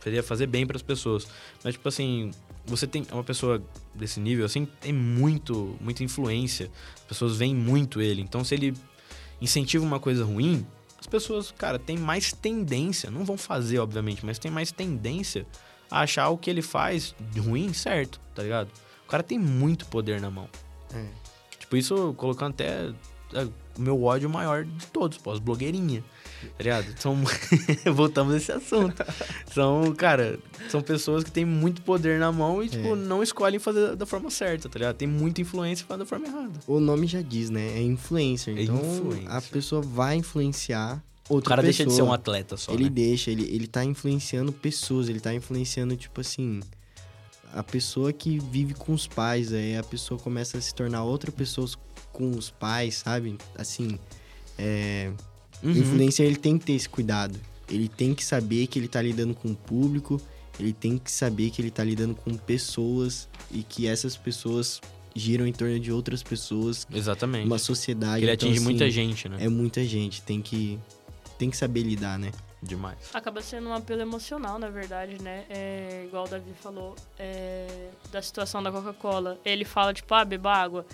[0.00, 1.26] seria fazer bem para as pessoas.
[1.64, 2.30] Mas tipo assim,
[2.70, 3.62] você tem uma pessoa
[3.94, 6.70] desse nível assim, tem muito, muita influência.
[6.94, 8.22] As pessoas veem muito ele.
[8.22, 8.74] Então se ele
[9.40, 10.66] incentiva uma coisa ruim,
[10.98, 15.46] as pessoas, cara, tem mais tendência, não vão fazer obviamente, mas tem mais tendência
[15.90, 18.70] a achar o que ele faz de ruim certo, tá ligado?
[19.04, 20.48] O cara tem muito poder na mão.
[20.94, 21.06] É.
[21.58, 22.92] Tipo, isso colocando até
[23.32, 23.44] é,
[23.76, 26.04] o meu ódio maior de todos, pô, as blogueirinhas,
[26.48, 26.86] tá ligado?
[27.00, 27.16] São...
[27.94, 29.04] Voltamos a esse assunto.
[29.52, 32.94] São, cara, são pessoas que têm muito poder na mão e, tipo, É.
[32.96, 34.96] não escolhem fazer da forma certa, tá ligado?
[34.96, 36.52] Tem muita influência faz da forma errada.
[36.66, 37.78] O nome já diz, né?
[37.78, 38.56] É influencer.
[38.56, 39.30] É Então, influencer.
[39.30, 41.90] a pessoa vai influenciar O outra cara deixa pessoa.
[41.90, 42.90] de ser um atleta só, Ele né?
[42.90, 46.60] deixa, ele, ele tá influenciando pessoas, ele tá influenciando, tipo assim,
[47.52, 51.30] a pessoa que vive com os pais, aí a pessoa começa a se tornar outra
[51.32, 51.68] pessoa
[52.12, 53.36] com os pais, sabe?
[53.56, 53.98] Assim,
[54.58, 55.10] é...
[55.62, 55.72] O Uhum.
[55.72, 57.38] influencer, ele tem que ter esse cuidado.
[57.68, 60.20] Ele tem que saber que ele tá lidando com o público,
[60.58, 64.80] ele tem que saber que ele tá lidando com pessoas e que essas pessoas
[65.14, 67.46] giram em torno de outras pessoas, Exatamente.
[67.46, 68.24] uma sociedade.
[68.24, 69.36] Ele então, atinge assim, muita gente, né?
[69.40, 70.78] É muita gente, tem que,
[71.38, 72.30] tem que saber lidar, né?
[72.62, 72.98] Demais.
[73.14, 75.44] Acaba sendo um apelo emocional, na verdade, né?
[75.48, 79.38] É, igual o Davi falou, é, da situação da Coca-Cola.
[79.44, 80.84] Ele fala, tipo, ah, beba água.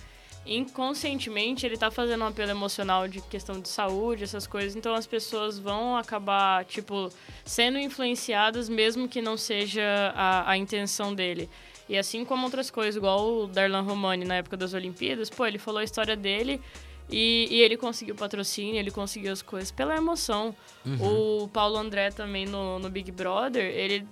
[0.46, 4.76] Inconscientemente, ele tá fazendo um apelo emocional de questão de saúde, essas coisas.
[4.76, 7.10] Então, as pessoas vão acabar, tipo,
[7.44, 11.48] sendo influenciadas, mesmo que não seja a, a intenção dele.
[11.88, 15.58] E assim como outras coisas, igual o Darlan Romani na época das Olimpíadas, pô, ele
[15.58, 16.60] falou a história dele
[17.08, 20.54] e, e ele conseguiu patrocínio, ele conseguiu as coisas pela emoção.
[20.84, 21.42] Uhum.
[21.44, 24.06] O Paulo André também no, no Big Brother, ele,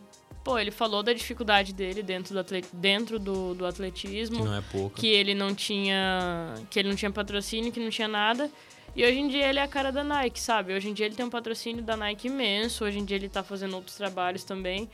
[0.44, 4.54] pô, ele falou da dificuldade dele dentro do, atle- dentro do, do Que atletismo, não
[4.56, 4.94] é pouco.
[4.94, 8.50] que ele não tinha que ele não tinha patrocínio, que não tinha nada.
[8.94, 10.72] E hoje em dia ele é a cara da Nike, sabe?
[10.74, 13.42] Hoje em dia ele tem um patrocínio da Nike imenso, hoje em dia ele tá
[13.42, 14.88] fazendo outros trabalhos também.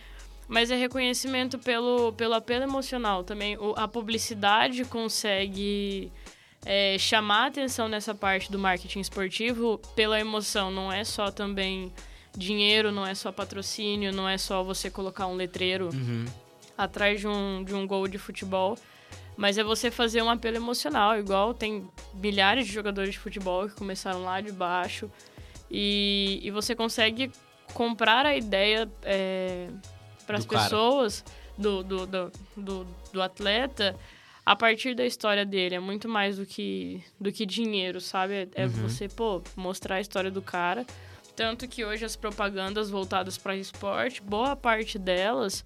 [0.48, 3.56] Mas é reconhecimento pelo, pelo apelo emocional também.
[3.58, 6.10] O- a publicidade consegue
[6.64, 10.70] é, chamar a atenção nessa parte do marketing esportivo pela emoção.
[10.70, 11.92] Não é só também
[12.36, 16.24] dinheiro, não é só patrocínio, não é só você colocar um letreiro Uhum.
[16.78, 18.76] atrás de um, de um gol de futebol.
[19.36, 23.74] Mas é você fazer um apelo emocional, igual tem milhares de jogadores de futebol que
[23.74, 25.10] começaram lá de baixo.
[25.70, 27.30] E, e você consegue
[27.72, 28.90] comprar a ideia
[30.26, 31.24] para as pessoas
[31.56, 33.96] do, do, do, do, do atleta
[34.44, 35.76] a partir da história dele.
[35.76, 38.34] É muito mais do que, do que dinheiro, sabe?
[38.34, 38.72] É, é Uhum.
[38.72, 40.84] você, pô, mostrar a história do cara.
[41.34, 45.64] Tanto que hoje as propagandas voltadas para esporte, boa parte delas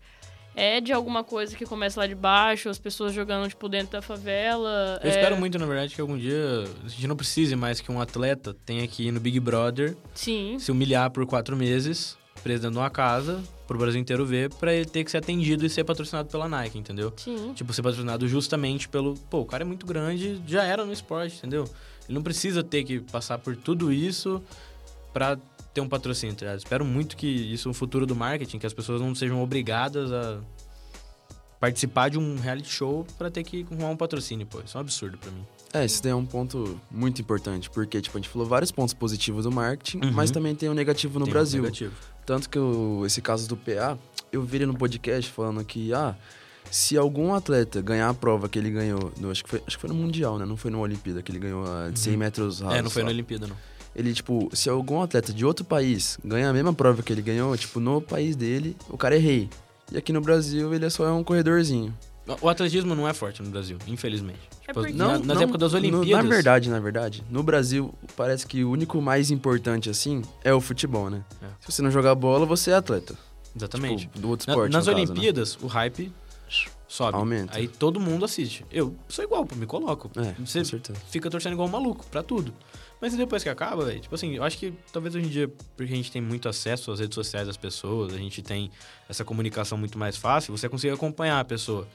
[0.57, 4.03] é de alguma coisa que começa lá de baixo, as pessoas jogando, tipo, dentro da
[4.03, 5.00] favela.
[5.03, 7.90] Eu é- espero muito, na verdade, que algum dia a gente não precise mais que
[7.90, 12.62] um atleta tenha que ir no Big Brother Sim, se humilhar por quatro meses, preso
[12.62, 15.70] dentro de uma casa, pro Brasil inteiro ver, pra ele ter que ser atendido e
[15.70, 17.12] ser patrocinado pela Nike, entendeu?
[17.16, 17.53] sim.
[17.55, 19.14] Tipo, ser patrocinado justamente pelo.
[19.29, 21.64] Pô, o cara é muito grande, já era no esporte, entendeu?
[22.07, 24.40] Ele não precisa ter que passar por tudo isso
[25.12, 25.37] pra
[25.75, 26.59] ter um patrocínio, tá ligado?
[26.59, 30.39] Espero muito que isso no futuro do marketing, que as pessoas não sejam obrigadas a
[31.61, 34.61] participar de um reality show pra ter que arrumar um patrocínio, pô.
[34.65, 35.45] Isso é um absurdo pra mim.
[35.73, 38.95] É, esse daí é um ponto muito importante, porque, tipo, a gente falou vários pontos
[38.95, 40.13] positivos do marketing, Uhum.
[40.13, 41.63] mas também tem o negativo no Tem um Brasil.
[41.63, 41.95] negativo.
[42.27, 43.99] Tanto que o- esse caso do PA,
[44.31, 46.15] eu vi ele no podcast falando que, ah,
[46.71, 49.81] se algum atleta ganhar a prova que ele ganhou, no, acho, que foi, acho que
[49.81, 50.45] foi no Mundial, né?
[50.45, 52.79] Não foi no Olimpíada, que ele ganhou a de 100 metros rasos.
[52.79, 53.57] é, não foi na Olimpíada, não.
[53.94, 57.57] Ele, tipo, se algum atleta de outro país ganhar a mesma prova que ele ganhou,
[57.57, 59.48] tipo, no país dele, o cara é rei.
[59.92, 61.94] E aqui no Brasil, ele é só um corredorzinho.
[62.40, 64.40] O atletismo não é forte no Brasil, infelizmente.
[64.62, 66.24] É Tipo, porque- na- nas épocas das no- Olimpíadas.
[66.24, 70.61] na verdade, na verdade, no Brasil, parece que o único mais importante, assim, é o
[70.61, 71.22] futebol, né?
[71.42, 71.46] É.
[71.61, 73.14] Se você não jogar bola, você é atleta.
[73.54, 74.07] Exatamente.
[74.07, 75.11] Tipo, do outro Na- esporte, nas no caso, né?
[75.12, 76.11] Olimpíadas, o hype
[76.88, 77.16] sobe.
[77.18, 77.57] Aumenta.
[77.59, 78.64] Aí todo mundo assiste.
[78.72, 80.11] Eu sou igual, pô, me coloco.
[80.16, 80.98] É, Você com certeza.
[81.11, 82.54] fica torcendo igual um maluco pra tudo.
[83.00, 85.96] Mas depois que acaba, tipo assim, eu acho que talvez hoje em dia, porque a
[85.96, 88.70] gente tem muito acesso às redes sociais das pessoas, a gente tem
[89.09, 91.87] essa comunicação muito mais fácil, você consegue acompanhar a pessoa.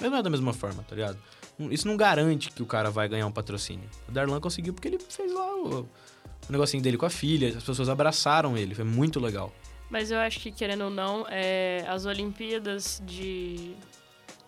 [0.00, 1.18] Mas não é da mesma forma, tá ligado?
[1.58, 3.88] Não- Isso não garante que o cara vai ganhar um patrocínio.
[4.08, 5.88] O Darlan conseguiu porque ele fez lá o, o
[6.52, 9.52] negocinho dele com a filha, as pessoas abraçaram ele, foi muito legal.
[9.88, 13.72] Mas eu acho que, querendo ou não, é, as Olimpíadas de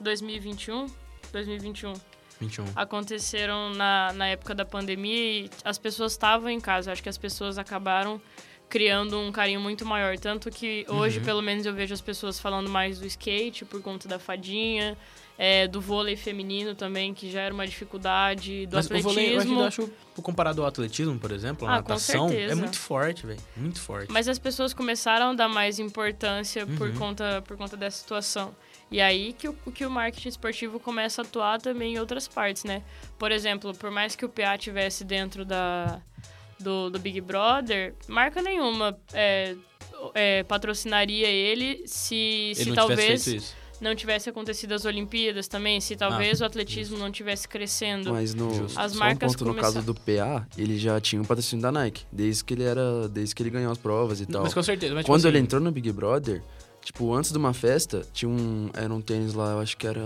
[0.00, 0.86] 2021,
[1.32, 1.92] 2021
[2.40, 2.64] 21.
[2.76, 6.92] aconteceram na, na época da pandemia e as pessoas estavam em casa.
[6.92, 8.20] Acho que as pessoas acabaram
[8.68, 10.18] criando um carinho muito maior.
[10.18, 11.24] Tanto que hoje, Uhum.
[11.24, 14.96] pelo menos, eu vejo as pessoas falando mais do skate por conta da fadinha,
[15.38, 19.10] é, do vôlei feminino também, que já era uma dificuldade, do Mas o atletismo.
[19.10, 22.76] vôlei, eu acho, eu acho, comparado ao atletismo, por exemplo, a Ah, natação, é muito
[22.78, 23.40] forte, velho.
[23.56, 24.12] Muito forte.
[24.12, 26.94] Mas as pessoas começaram a dar mais importância por, Uhum.
[26.96, 28.54] conta, por conta dessa situação.
[28.90, 32.64] E aí que o, que o marketing esportivo começa a atuar também em outras partes,
[32.64, 32.82] né?
[33.18, 36.00] Por exemplo, por mais que o PA tivesse dentro da,
[36.58, 39.54] do, do Big Brother, marca nenhuma é,
[40.14, 43.56] é, patrocinaria ele se, Ele se não talvez tivesse feito isso.
[43.80, 48.12] não tivesse acontecido as Olimpíadas também, se talvez o atletismo não tivesse crescendo.
[48.12, 48.80] Mas no Justo.
[48.80, 51.70] As só marcas um ponto no caso do PA, ele já tinha um patrocínio da
[51.70, 54.42] Nike, desde que ele era, desde que ele ganhou as provas e tal.
[54.42, 54.94] Mas com certeza.
[54.94, 56.42] Mas, tipo Quando ele assim, entrou no Big Brother,
[56.84, 60.00] tipo, antes de uma festa, tinha um, era um tênis lá, eu acho que era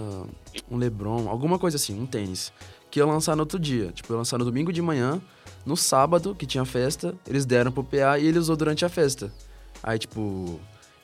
[0.70, 2.52] um LeBron, alguma coisa assim, um tênis,
[2.90, 3.90] que ia lançar no outro dia.
[3.92, 5.20] Tipo, ia lançar no domingo de manhã,
[5.64, 9.32] no sábado, que tinha festa, eles deram pro PA e ele usou durante a festa.
[9.82, 10.58] Aí, tipo,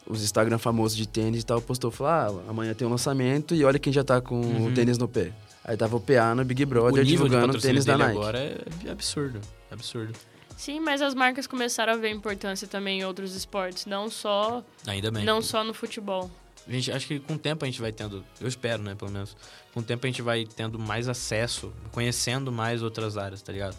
[0.06, 3.64] os Instagram famosos de tênis e tal postou, falou, ah, amanhã tem um lançamento e
[3.64, 4.66] olha quem já tá com Uhum.
[4.66, 5.32] o tênis no pé.
[5.64, 8.12] Aí tava o PA no Big o Brother divulgando o tênis da Nike.
[8.18, 9.38] agora é absurdo.
[9.70, 10.14] Absurdo.
[10.58, 15.08] Sim, mas as marcas começaram a ver importância também em outros esportes, não só, Ainda
[15.08, 15.24] bem.
[15.24, 16.28] não só no futebol.
[16.66, 19.08] A gente, acho que com o tempo a gente vai tendo, eu espero, né, pelo
[19.12, 19.36] menos,
[19.72, 23.76] com o tempo a gente vai tendo mais acesso, conhecendo mais outras áreas, tá ligado?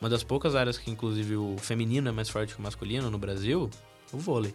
[0.00, 3.18] Uma das poucas áreas que, inclusive, o feminino é mais forte que o masculino no
[3.18, 3.68] Brasil,
[4.12, 4.54] o vôlei.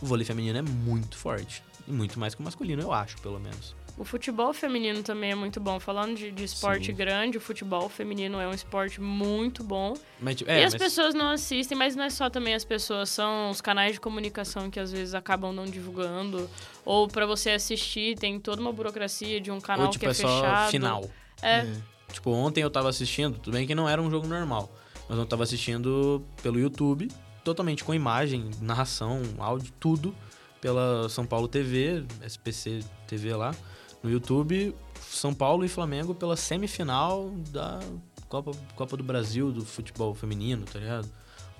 [0.00, 1.60] O vôlei feminino é muito forte.
[1.88, 3.74] E muito mais que o masculino, eu acho, pelo menos.
[4.00, 5.78] O futebol feminino também é muito bom.
[5.78, 6.94] Falando de, de esporte Sim.
[6.94, 9.92] grande, o futebol feminino é um esporte muito bom.
[10.18, 12.64] Mas, tipo, e é, as mas- pessoas não assistem, mas não é só também as
[12.64, 16.48] pessoas, são os canais de comunicação que às vezes acabam não divulgando.
[16.82, 20.10] Ou pra você assistir, tem toda uma burocracia de um canal ou, tipo, que é,
[20.12, 20.70] é só fechado.
[20.70, 21.04] final.
[21.42, 21.66] É,
[22.10, 24.74] Tipo, ontem eu tava assistindo, tudo bem que não era um jogo normal,
[25.08, 27.08] mas eu tava assistindo pelo YouTube,
[27.44, 30.14] totalmente com imagem, narração, áudio, tudo,
[30.60, 33.54] pela São Paulo TV, SPC TV lá,
[34.02, 37.80] no YouTube, São Paulo e Flamengo pela semifinal da
[38.28, 41.08] Copa, Copa do Brasil do futebol feminino, tá ligado?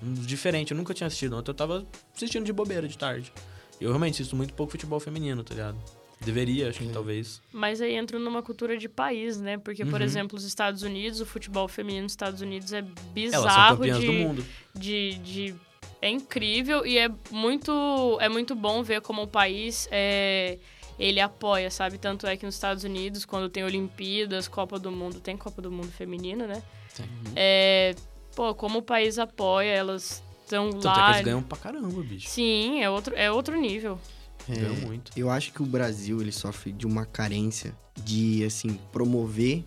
[0.01, 3.31] Um diferente, eu nunca tinha assistido, ontem eu tava assistindo de bobeira de tarde.
[3.79, 5.77] Eu realmente assisto muito pouco futebol feminino, tá ligado?
[6.23, 7.41] Deveria, acho que talvez.
[7.51, 9.57] mas aí entra numa cultura de país, né?
[9.57, 10.05] Porque, por Uhum.
[10.05, 13.99] exemplo, os Estados Unidos, o futebol feminino nos Estados Unidos é Elas são bizarro campeãs
[13.99, 14.45] de, do mundo.
[14.75, 15.55] de, de
[15.99, 20.59] é incrível e é muito é muito bom ver como o país é
[21.03, 21.97] ele apoia, sabe?
[21.97, 25.71] Tanto é que nos Estados Unidos, quando tem Olimpíadas, Copa do Mundo, tem Copa do
[25.71, 26.61] Mundo feminina, né?
[26.95, 27.07] Tem.
[27.35, 27.95] É,
[28.35, 31.05] pô, como o país apoia, elas estão Tanto é lá.
[31.05, 32.29] que eles ganham pra caramba, bicho.
[32.29, 33.99] Sim, é outro, é outro nível.
[34.47, 35.11] Ganham É, muito.
[35.15, 39.63] Eu acho que o Brasil ele sofre de uma carência de assim promover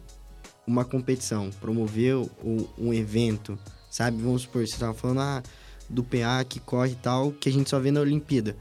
[0.66, 3.58] uma competição, promover o- um evento,
[3.90, 4.20] sabe?
[4.22, 5.42] Vamos supor, você tava falando ah,
[5.88, 8.56] do PA que corre e tal, que a gente só vê na Olimpíada.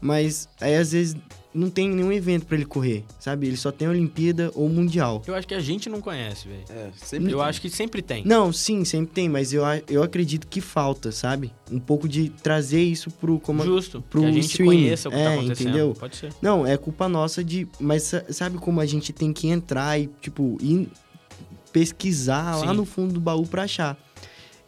[0.00, 1.16] Mas aí às vezes
[1.52, 3.46] não tem nenhum evento pra ele correr, sabe?
[3.48, 5.20] Ele só tem a Olimpíada ou Mundial.
[5.26, 6.62] Eu acho que a gente não conhece, velho.
[6.70, 8.24] É, sempre Eu acho que sempre tem.
[8.24, 11.52] Não, sim, sempre tem, mas eu, eu acredito que falta, sabe?
[11.70, 14.00] Um pouco de trazer isso pro como Justo.
[14.08, 14.76] pro que a gente streaming.
[14.82, 15.68] conheça o que tá É, acontecendo.
[15.68, 15.94] entendeu?
[15.98, 16.32] Pode ser.
[16.40, 17.66] Não, é culpa nossa de.
[17.80, 20.88] Mas sa- sabe como a gente tem que entrar e, tipo, ir
[21.72, 22.76] pesquisar lá Sim.
[22.76, 23.96] no fundo do baú pra achar.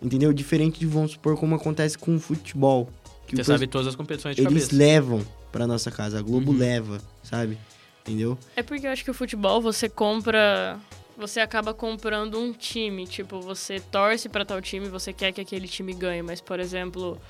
[0.01, 0.33] Entendeu?
[0.33, 2.89] Diferente de, vamos supor, como acontece com o futebol.
[3.27, 4.77] Que Você o sabe todas as competições de eles cabeça.
[4.77, 6.19] levam pra nossa casa.
[6.19, 6.59] A Globo Uhum.
[6.59, 7.59] leva, sabe?
[8.01, 8.37] Entendeu?
[8.57, 10.81] É porque eu acho que o futebol você compra.
[11.17, 13.07] Você acaba comprando um time.
[13.07, 16.23] Tipo, você torce pra tal time, você quer que aquele time ganhe.
[16.23, 17.21] Mas, por exemplo,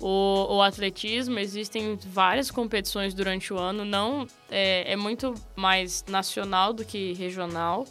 [0.00, 3.84] o, o atletismo, existem várias competições durante o ano.
[3.84, 7.84] Não é, é muito mais nacional do que regional.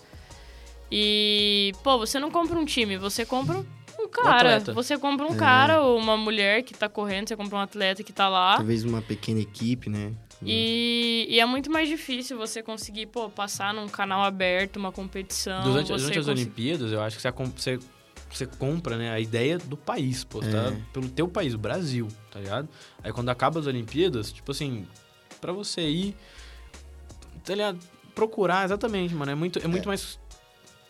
[0.91, 3.63] E, pô, você não compra um time, você compra
[4.05, 4.35] um cara.
[4.57, 4.73] atleta.
[4.73, 5.37] você compra um É.
[5.37, 8.57] cara ou uma mulher que tá correndo, você compra um atleta que tá lá.
[8.57, 10.13] Talvez uma pequena equipe, né?
[10.43, 15.61] E, e é muito mais difícil você conseguir, pô, passar num canal aberto, uma competição.
[15.63, 17.79] Durante, você durante as conseguir- Olimpíadas, eu acho que você,
[18.29, 20.41] você, compra, né, a ideia do país, pô.
[20.41, 20.51] Você É.
[20.71, 22.67] tá pelo teu país, o Brasil, tá ligado?
[23.03, 24.87] Aí quando acaba as Olimpíadas, tipo assim,
[25.39, 26.15] pra você ir.
[27.43, 27.79] Tá ligado?
[28.13, 29.31] procurar, exatamente, mano.
[29.31, 30.19] É muito, é muito mais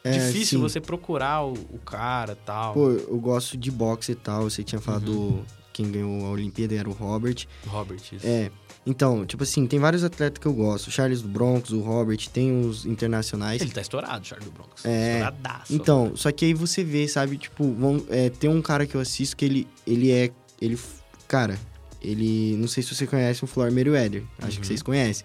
[0.04, 0.62] É, difícil sim.
[0.62, 2.74] você procurar o, o cara e tal.
[2.74, 4.44] Pô, eu gosto de boxe e tal.
[4.44, 5.44] Você tinha falado Uhum.
[5.72, 7.46] quem ganhou a Olimpíada era o Robert.
[7.68, 8.26] Robert, isso.
[8.26, 8.50] É.
[8.84, 10.88] Então, tipo assim, tem vários atletas que eu gosto.
[10.88, 13.62] O Charles do Bronx, o Robert, tem os internacionais.
[13.62, 14.84] Ele tá estourado, Charles do Bronx.
[14.84, 15.14] É.
[15.20, 15.74] Estouradaço.
[15.76, 19.02] Então, só que aí você vê, sabe, tipo, vão, é, tem um cara que eu
[19.02, 20.32] assisto que ele, ele é.
[20.60, 20.80] Ele.
[21.28, 21.60] Cara,
[22.02, 22.56] ele.
[22.58, 24.24] Não sei se você conhece o Floyd Mayweather.
[24.40, 24.62] Acho Uhum.
[24.62, 25.24] que vocês conhecem.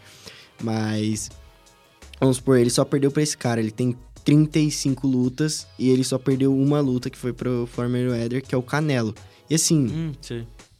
[0.62, 1.31] Mas.
[2.21, 3.59] Vamos supor, ele só perdeu pra esse cara.
[3.61, 8.43] Ele tem 35 lutas e ele só perdeu uma luta que foi pro Floyd Mayweather,
[8.43, 9.15] que é o Canelo.
[9.49, 10.12] E assim, Hum,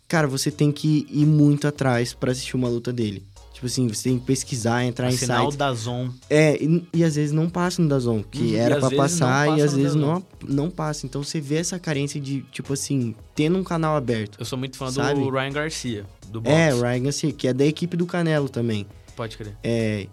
[0.09, 3.25] cara, você tem que ir muito atrás pra assistir uma luta dele.
[3.55, 5.57] Tipo assim, você tem que pesquisar, entrar em Assinar o sites.
[5.57, 6.11] Dazon.
[6.29, 8.91] É, e, e às vezes não passa no Dazon, que Uhum, e era às não
[8.91, 11.07] passar e passa às no vezes não, não passa.
[11.07, 14.37] Então você vê essa carência de, tipo assim, tendo um canal aberto.
[14.39, 15.21] Eu sou muito fã Sabe?
[15.21, 16.55] do Ryan Garcia, do boxe.
[16.55, 18.87] É, o Ryan Garcia, que é da equipe do Canelo também.
[19.17, 19.57] Pode crer.
[19.65, 20.07] É,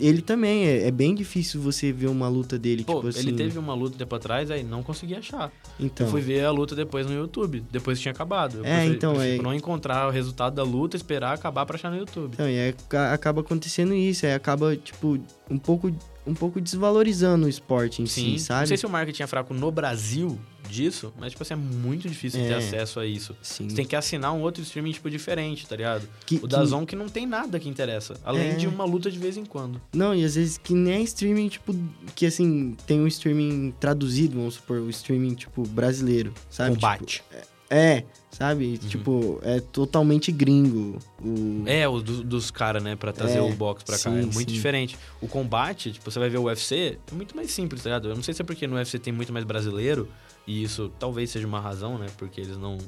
[0.00, 3.20] ele também, é, é bem difícil você ver uma luta dele, Pô, tipo assim.
[3.20, 5.52] ele teve uma luta tempo atrás, aí não consegui achar.
[5.78, 8.58] Então, Eu fui ver a luta depois no YouTube, depois que tinha acabado.
[8.58, 11.90] Eu É, então, prefiro é- não encontrar o resultado da luta, esperar acabar pra achar
[11.90, 12.32] no YouTube.
[12.34, 15.18] então e aca- acaba acontecendo isso, aí acaba, tipo,
[15.48, 15.92] um pouco,
[16.26, 18.60] um pouco desvalorizando o esporte em Sim, si, sabe?
[18.62, 22.08] não sei se o marketing é fraco no Brasil disso, mas, tipo assim, é muito
[22.08, 22.56] difícil ter É.
[22.56, 23.36] acesso a isso.
[23.42, 23.68] Sim.
[23.68, 26.08] Você tem que assinar um outro streaming, tipo, diferente, tá ligado?
[26.26, 28.54] Que- O que- Dazon que não tem nada que interessa, além É.
[28.54, 29.80] de uma luta de vez em quando.
[29.92, 31.74] Não, e às vezes que nem é streaming, tipo,
[32.14, 36.74] que assim, tem um streaming traduzido, vamos supor, o streaming, tipo, brasileiro, sabe?
[36.76, 37.22] Combate.
[37.22, 38.78] Tipo, é, sabe?
[38.78, 40.98] Tipo, é totalmente gringo.
[41.22, 41.64] O...
[41.66, 44.08] É, o do- dos caras, né, pra trazer É, o box pra cá.
[44.10, 44.44] É muito sim.
[44.46, 44.96] diferente.
[45.20, 48.08] O combate, tipo, você vai ver o UFC, é muito mais simples, tá ligado?
[48.08, 50.08] Eu não sei se é porque no UFC tem muito mais brasileiro,
[50.48, 52.78] e isso talvez seja uma razão, né, porque eles não,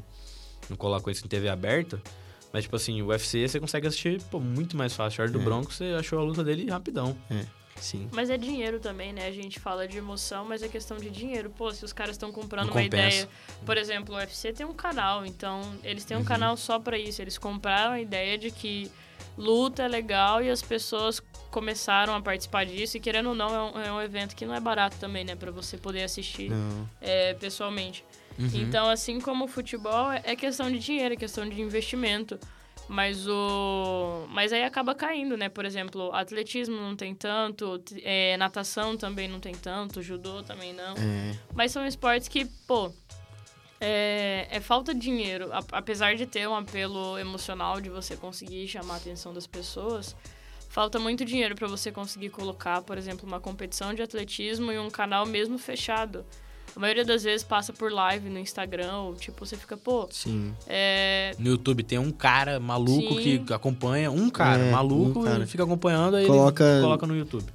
[0.68, 2.00] não colocam isso em TV aberta.
[2.52, 5.24] Mas, tipo assim, o UFC você consegue assistir, pô, muito mais fácil.
[5.24, 5.44] O do É.
[5.44, 7.16] Bronx, você achou a luta dele rapidão.
[7.76, 8.08] Sim.
[8.12, 9.26] Mas é dinheiro também, né?
[9.28, 11.48] A gente fala de emoção, mas é questão de dinheiro.
[11.50, 13.28] Pô, se os caras estão comprando uma ideia.
[13.64, 16.26] Por exemplo, o UFC tem um canal, então eles têm um Uhum.
[16.26, 17.22] canal só pra isso.
[17.22, 18.90] Eles compraram a ideia de que
[19.36, 22.96] luta é legal e as pessoas começaram a participar disso.
[22.96, 25.34] E querendo ou não, é um, é um evento que não é barato também, né?
[25.34, 26.50] Pra você poder assistir
[27.00, 28.04] é, pessoalmente.
[28.38, 28.50] Uhum.
[28.54, 32.38] Então, assim como o futebol, é é questão de dinheiro, é questão de investimento.
[32.90, 34.26] Mas o.
[34.30, 35.48] Mas aí acaba caindo, né?
[35.48, 40.94] Por exemplo, atletismo não tem tanto, é, natação também não tem tanto, judô também não.
[40.94, 42.92] É, Mas são esportes que, pô.
[43.80, 45.48] É, é falta de dinheiro.
[45.72, 50.14] Apesar de ter um apelo emocional de você conseguir chamar a atenção das pessoas,
[50.68, 54.90] falta muito dinheiro para você conseguir colocar, por exemplo, uma competição de atletismo em um
[54.90, 56.24] canal mesmo fechado.
[56.76, 60.54] A maioria das vezes passa por live no Instagram, ou tipo, você fica, pô, sim.
[60.68, 63.44] é, No YouTube tem um cara maluco Sim.
[63.44, 65.42] que acompanha, um cara É, maluco um cara.
[65.42, 67.46] e fica acompanhando, aí Coloca- ele coloca no YouTube.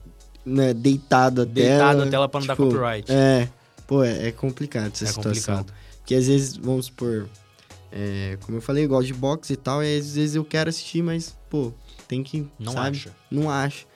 [0.45, 2.05] Né, deitado a Deitado tela.
[2.05, 3.09] a tela pra não dar tipo, copyright.
[3.09, 3.47] É.
[3.87, 5.31] Pô, é, é complicado essa É situação.
[5.31, 5.73] complicado.
[6.05, 7.27] Que às vezes, vamos supor,
[7.91, 10.69] é, como eu falei, eu gosto de boxe e tal, e às vezes eu quero
[10.69, 11.73] assistir, mas, pô,
[12.07, 12.97] tem que, Não sabe?
[12.97, 13.15] acha.
[13.31, 13.87] Não acho.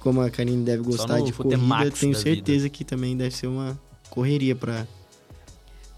[0.00, 3.78] Como a Karine deve gostar de corrida, tenho certeza que também deve ser uma
[4.10, 4.86] correria pra...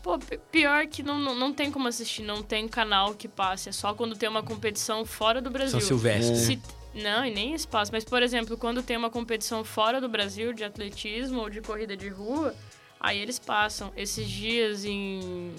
[0.03, 3.69] Pô, pi- pior que não, não, não tem como assistir, não tem canal que passe.
[3.69, 5.79] É só quando tem uma competição fora do Brasil.
[5.79, 6.33] São Silvestre.
[6.33, 6.37] É.
[6.37, 6.59] Se-
[6.95, 7.93] não, e nem espaço.
[7.93, 11.95] Mas, por exemplo, quando tem uma competição fora do Brasil de atletismo ou de corrida
[11.95, 12.55] de rua,
[13.01, 13.93] aí eles passam.
[13.97, 15.53] Esses dias em.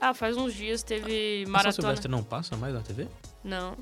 [0.00, 1.72] Ah, faz uns dias teve A São maratona.
[1.72, 3.06] Silvestre não passa mais na TV?
[3.42, 3.76] Não.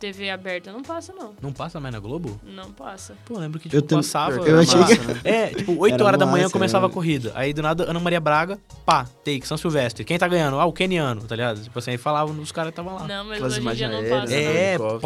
[0.00, 1.34] TV aberta não passa, não.
[1.42, 2.40] Não passa mais na Globo?
[2.42, 3.14] Não passa.
[3.26, 4.38] Pô, eu lembro que Eu tipo, tam- passava.
[4.42, 5.20] Que Eu achei massa, né?
[5.24, 6.90] É, tipo, 8 Era horas da manhã massa, começava era.
[6.90, 7.32] a corrida.
[7.34, 10.04] Aí do nada, Ana Maria Braga, pá, take, São Silvestre.
[10.04, 10.58] Quem tá ganhando?
[10.58, 11.62] Ah, o keniano, tá ligado?
[11.62, 13.06] Tipo assim, aí falavam, os caras estavam lá.
[13.06, 14.32] Não, mas Aquelas hoje em dia não passa.
[14.34, 14.38] não.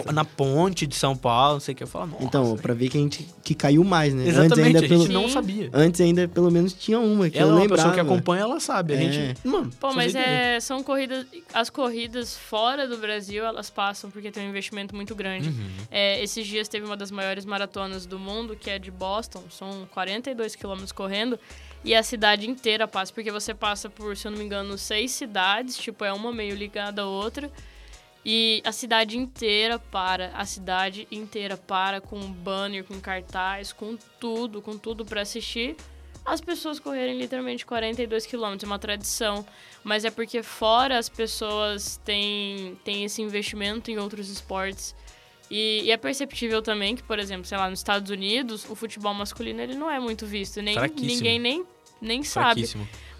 [0.09, 1.83] É, na ponte de São Paulo, não sei o que.
[1.83, 2.23] Eu falo, nossa.
[2.25, 4.23] Então, pra ver que a gente que caiu mais, né?
[4.23, 5.71] Antes Exatamente, ainda, a gente pelo, não sabia.
[5.73, 7.83] antes ainda pelo menos tinha uma que Ela é eu uma lembrava.
[7.83, 8.95] pessoa que acompanha, ela sabe.
[8.95, 9.13] A É.
[9.13, 11.27] gente, mano, Pô, mas é, são corridas.
[11.53, 15.51] As corridas fora do Brasil, elas passam porque tem um investimento muito grande.
[15.51, 15.71] Uhum.
[15.91, 19.45] É, esses dias teve uma das maiores maratonas do mundo, que é de Boston.
[19.51, 21.39] São 42 quilômetros correndo.
[21.85, 25.13] E a cidade inteira passa, porque você passa por, se eu não me engano, seis
[25.13, 25.77] cidades.
[25.77, 27.51] Tipo, é uma meio ligada à outra.
[28.25, 30.33] E a cidade inteira para.
[30.35, 35.77] A cidade inteira para com banner, com cartaz, com tudo, com tudo para assistir.
[36.25, 39.45] As pessoas correrem literalmente 42 quilômetros, é uma tradição.
[39.83, 44.95] Mas é porque fora as pessoas têm, têm esse investimento em outros esportes.
[45.51, 49.13] E, e é perceptível também que, por exemplo, sei lá, nos Estados Unidos, o futebol
[49.13, 50.63] masculino ele não é muito visto.
[50.63, 51.67] Nem, ninguém nem,
[52.01, 52.67] nem sabe.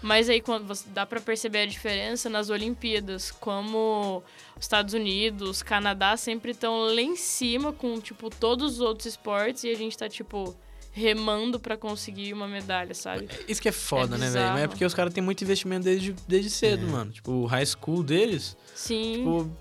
[0.01, 4.23] Mas aí quando você dá pra perceber a diferença nas Olimpíadas, como
[4.55, 9.63] os Estados Unidos, Canadá sempre estão lá em cima com tipo todos os outros esportes
[9.63, 10.55] e a gente tá tipo
[10.97, 13.27] remando pra conseguir uma medalha, sabe?
[13.49, 14.51] Isso que é foda, É né, velho?
[14.53, 17.11] Mas é porque os caras têm muito investimento desde, desde cedo, mano.
[17.11, 19.15] Tipo, o high school deles, Sim.
[19.17, 19.51] tipo,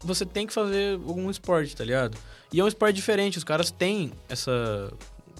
[0.00, 2.18] você tem que fazer algum esporte, tá ligado?
[2.52, 4.92] E é um esporte diferente, os caras têm essa.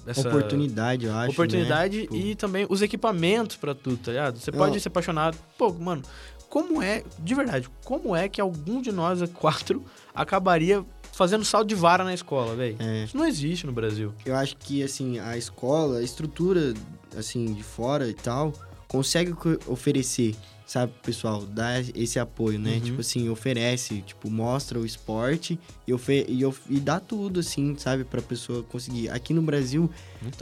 [0.06, 1.32] essa Oportunidade, eu acho.
[1.32, 2.02] oportunidade né?
[2.04, 4.38] Tipo, e também os equipamentos pra tudo, tá ligado?
[4.38, 5.36] Você pode Eu- ser apaixonado.
[5.58, 6.02] Pô, mano,
[6.48, 9.84] como é, de verdade, como é que algum de nós quatro
[10.14, 10.84] acabaria
[11.20, 12.76] fazendo salto de vara na escola, velho?
[12.78, 13.04] É.
[13.04, 14.10] Isso não existe no Brasil.
[14.24, 16.72] Eu acho que, assim, a escola, a estrutura,
[17.14, 18.54] assim, de fora e tal,
[18.88, 20.34] consegue co- oferecer,
[20.66, 22.76] sabe, pro pessoal, dar esse apoio, né?
[22.76, 22.80] Uhum.
[22.80, 27.76] Tipo assim, oferece, tipo, mostra o esporte e, ofe e, of- e dá tudo, assim,
[27.76, 29.10] sabe, pra pessoa conseguir.
[29.10, 29.90] Aqui no Brasil,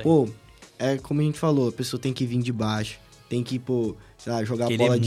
[0.05, 0.29] pô,
[0.79, 3.97] é como a gente falou, a pessoa tem que vir de baixo, tem que, pô,
[4.17, 4.99] sei lá, jogar Querer bola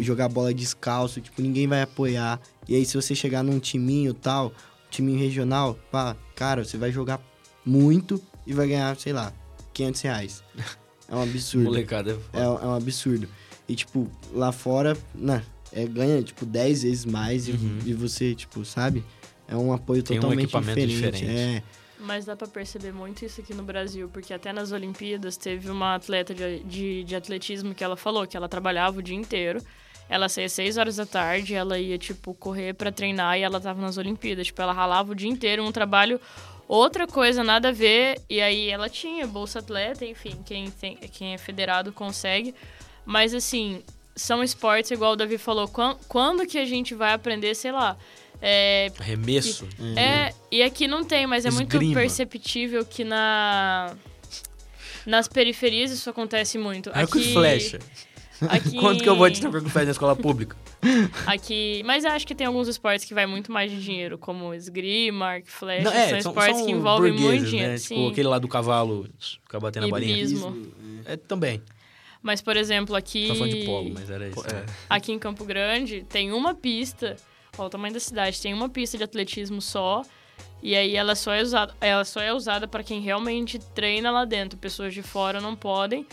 [0.00, 2.40] jogar bola descalço, tipo, ninguém vai apoiar.
[2.68, 4.52] E aí, se você chegar num timinho tal,
[4.90, 7.20] timinho regional, pá, cara, você vai jogar
[7.64, 9.32] muito e vai ganhar, sei lá,
[9.72, 10.44] 500 reais.
[11.08, 11.64] É um absurdo.
[11.70, 12.18] Molecada.
[12.32, 13.28] É, é um absurdo.
[13.68, 17.78] E, tipo, lá fora, né, é, ganha, tipo, 10 vezes mais e, Uhum.
[17.86, 19.04] e você, tipo, sabe?
[19.46, 21.20] É um apoio Tem um totalmente equipamento diferente.
[21.24, 21.56] diferente.
[21.58, 21.62] É,
[22.02, 25.94] Mas dá pra perceber muito isso aqui no Brasil, porque até nas Olimpíadas teve uma
[25.96, 29.60] atleta de, de, de atletismo que ela falou que ela trabalhava o dia inteiro.
[30.10, 33.80] Ela saía seis horas da tarde, ela ia, tipo, correr pra treinar e ela tava
[33.80, 34.48] nas Olimpíadas.
[34.48, 36.20] Tipo, ela ralava o dia inteiro, um trabalho,
[36.66, 38.20] outra coisa, nada a ver.
[38.28, 42.52] E aí ela tinha bolsa atleta, enfim, quem, tem, quem é federado consegue.
[43.06, 43.82] Mas, assim,
[44.16, 47.96] são esportes, igual o Davi falou, quan- quando que a gente vai aprender, sei lá,
[48.42, 49.68] é, Arremesso.
[49.96, 51.94] é, e aqui não tem, mas é muito Esgrima.
[52.00, 53.94] perceptível que na
[55.06, 56.90] nas periferias isso acontece muito.
[56.92, 57.78] Arco e aqui, flecha.
[58.48, 60.56] Aqui, Quanto que eu vou te flecha na escola pública?
[61.26, 64.54] Aqui, mas eu acho que tem alguns esportes que vai muito mais de dinheiro, como
[64.54, 67.78] esgrima, arco flecha, Não, é, são são, esportes são que envolvem muito burgueses, dinheiro, né?
[67.78, 67.94] sim.
[67.94, 70.12] Tipo, aquele lá do cavalo, ficar batendo a bolinha.
[70.12, 70.66] Hibrismo.
[71.04, 71.62] É, também.
[72.22, 74.46] Mas por exemplo, aqui Tá falando de polo, mas era isso.
[74.46, 74.52] É.
[74.52, 74.66] né?
[74.88, 77.16] aqui em Campo Grande tem uma pista,
[77.56, 80.02] olha o tamanho da cidade, tem uma pista de atletismo só.
[80.62, 84.26] E aí ela só é usada, ela só é usada para quem realmente treina lá
[84.26, 84.58] dentro.
[84.58, 86.06] Pessoas de fora não podem,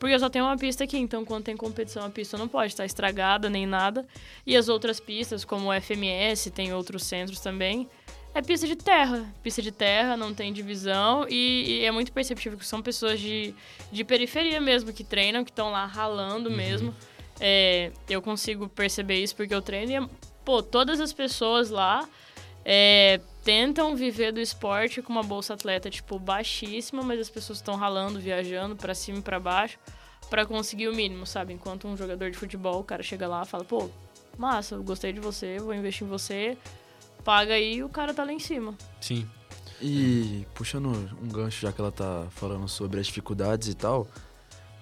[0.00, 2.86] porque só tem uma pista aqui, então quando tem competição a pista não pode estar
[2.86, 4.06] estragada nem nada.
[4.46, 7.86] E as outras pistas, como o FMS, tem outros centros também,
[8.34, 9.30] é pista de terra.
[9.42, 13.54] Pista de terra, não tem divisão e, e é muito perceptível que são pessoas de,
[13.92, 16.94] de periferia mesmo, que treinam, que estão lá ralando mesmo.
[17.38, 22.08] É, eu consigo perceber isso porque eu treino e, pô, todas as pessoas lá
[22.64, 27.76] é, tentam viver do esporte com uma bolsa atleta, tipo, baixíssima, mas as pessoas estão
[27.76, 29.78] ralando, viajando pra cima e pra baixo
[30.28, 31.52] pra conseguir o mínimo, sabe?
[31.52, 33.90] Enquanto um jogador de futebol, o cara chega lá e fala, pô,
[34.38, 36.56] massa, eu gostei de você, vou investir em você,
[37.24, 38.74] paga aí e o cara tá lá em cima.
[39.00, 39.28] Sim.
[39.82, 40.88] E puxando
[41.20, 44.06] um gancho, já que ela tá falando sobre as dificuldades e tal,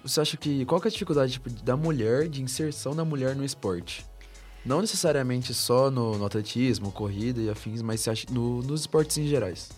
[0.03, 3.35] você acha que qual que é a dificuldade tipo, da mulher, de inserção da mulher
[3.35, 4.05] no esporte?
[4.69, 9.71] Não necessariamente só no, no atletismo, corrida e afins, mas no- nos esportes em gerais.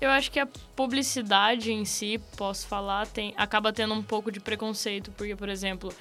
[0.00, 4.38] Eu acho que a publicidade em si, posso falar, tem, acaba tendo um pouco de
[4.38, 5.92] preconceito, porque, por exemplo,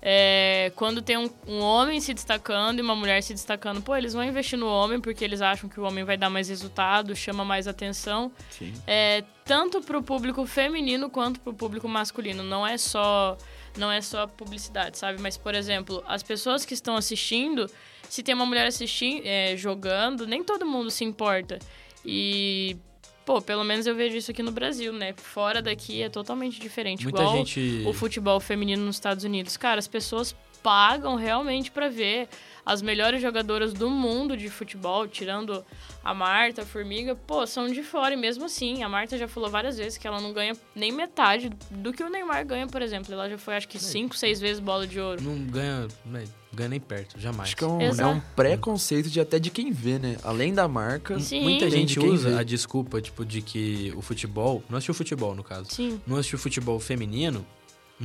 [0.00, 4.14] é, quando tem um, um homem se destacando e uma mulher se destacando, pô, eles
[4.14, 7.44] vão investir no homem porque eles acham que o homem vai dar mais resultado, chama
[7.44, 8.72] mais atenção, Sim.
[8.84, 12.42] é, tanto pro público feminino quanto pro público masculino.
[12.42, 13.38] Não é só
[13.76, 15.20] não é só publicidade, sabe?
[15.20, 17.70] Mas, por exemplo, as pessoas que estão assistindo,
[18.12, 19.24] se tem uma mulher assistindo,
[19.56, 21.58] jogando, nem todo mundo se importa.
[22.04, 22.76] E,
[23.24, 25.14] pô, pelo menos eu vejo isso aqui no Brasil, né?
[25.14, 27.04] Fora daqui é totalmente diferente.
[27.04, 27.82] Muita Igual gente.
[27.86, 29.56] o futebol feminino nos Estados Unidos.
[29.56, 32.28] Cara, as pessoas pagam realmente pra ver
[32.64, 35.64] as melhores jogadoras do mundo de futebol, tirando
[36.04, 38.14] a Marta, a Formiga, pô, são de fora.
[38.14, 41.50] E mesmo assim, a Marta já falou várias vezes que ela não ganha nem metade
[41.70, 43.12] do que o Neymar ganha, por exemplo.
[43.12, 45.20] Ela já foi, acho que, cinco, seis vezes bola de ouro.
[45.20, 47.48] Não ganha, né, ganha nem perto, jamais.
[47.48, 50.16] Acho que é um, é um preconceito de até de quem vê, né?
[50.22, 51.18] Além da marca.
[51.18, 51.42] Sim.
[51.42, 52.38] Muita gente usa vê.
[52.38, 54.62] a desculpa, tipo, de que o futebol.
[54.68, 55.66] Não assistiu futebol, no caso.
[55.70, 56.00] Sim.
[56.06, 57.44] Não assistiu futebol feminino.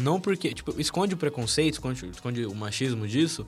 [0.02, 0.54] Não porque.
[0.54, 3.48] Tipo, esconde o preconceito, esconde, esconde o machismo disso.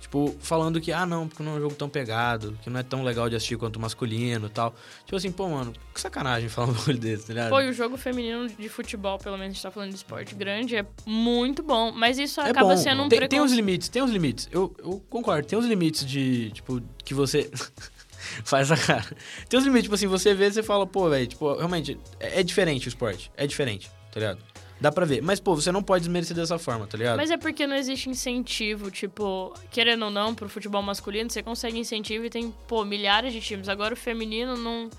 [0.00, 2.82] Tipo, falando que, ah, não, porque não é um jogo tão pegado, que não é
[2.84, 4.72] tão legal de assistir quanto o masculino e tal.
[5.04, 7.50] Tipo assim, pô, mano, que sacanagem falar um bagulho desse, tá ligado?
[7.50, 10.34] Pô, e o jogo feminino de futebol, pelo menos a gente tá falando de esporte
[10.36, 11.90] grande, é muito bom.
[11.90, 12.76] Mas isso É acaba bom.
[12.76, 13.56] sendo um tem, tem os preconceito.
[13.56, 14.48] limites, tem os limites.
[14.52, 17.50] Eu, eu concordo, tem os limites de, tipo, que você
[18.44, 19.06] faz a cara.
[19.48, 22.40] Tem os limites, tipo assim, você vê e você fala, pô, velho, tipo, realmente, é,
[22.40, 23.32] é diferente o esporte.
[23.36, 24.38] É diferente, tá ligado?
[24.80, 25.22] Dá pra ver.
[25.22, 27.16] Mas, pô, você não pode desmerecer dessa forma, tá ligado?
[27.16, 31.78] Mas é porque não existe incentivo, tipo, querendo ou não, pro futebol masculino, você consegue
[31.78, 33.68] incentivo e tem, pô, milhares de times.
[33.68, 34.90] Agora o feminino não,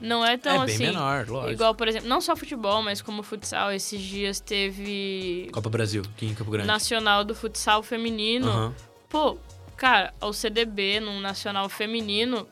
[0.00, 0.86] Não é tão é bem assim.
[0.86, 1.52] menor, lógico.
[1.52, 3.72] Igual, por exemplo, não só futebol, mas como futsal.
[3.72, 6.66] Esses dias teve Copa Brasil, aqui em Campo Grande.
[6.66, 8.48] Nacional do Futsal Feminino.
[8.48, 8.74] Aham.
[9.08, 9.38] Pô,
[9.76, 12.46] cara, o CDB num Nacional Feminino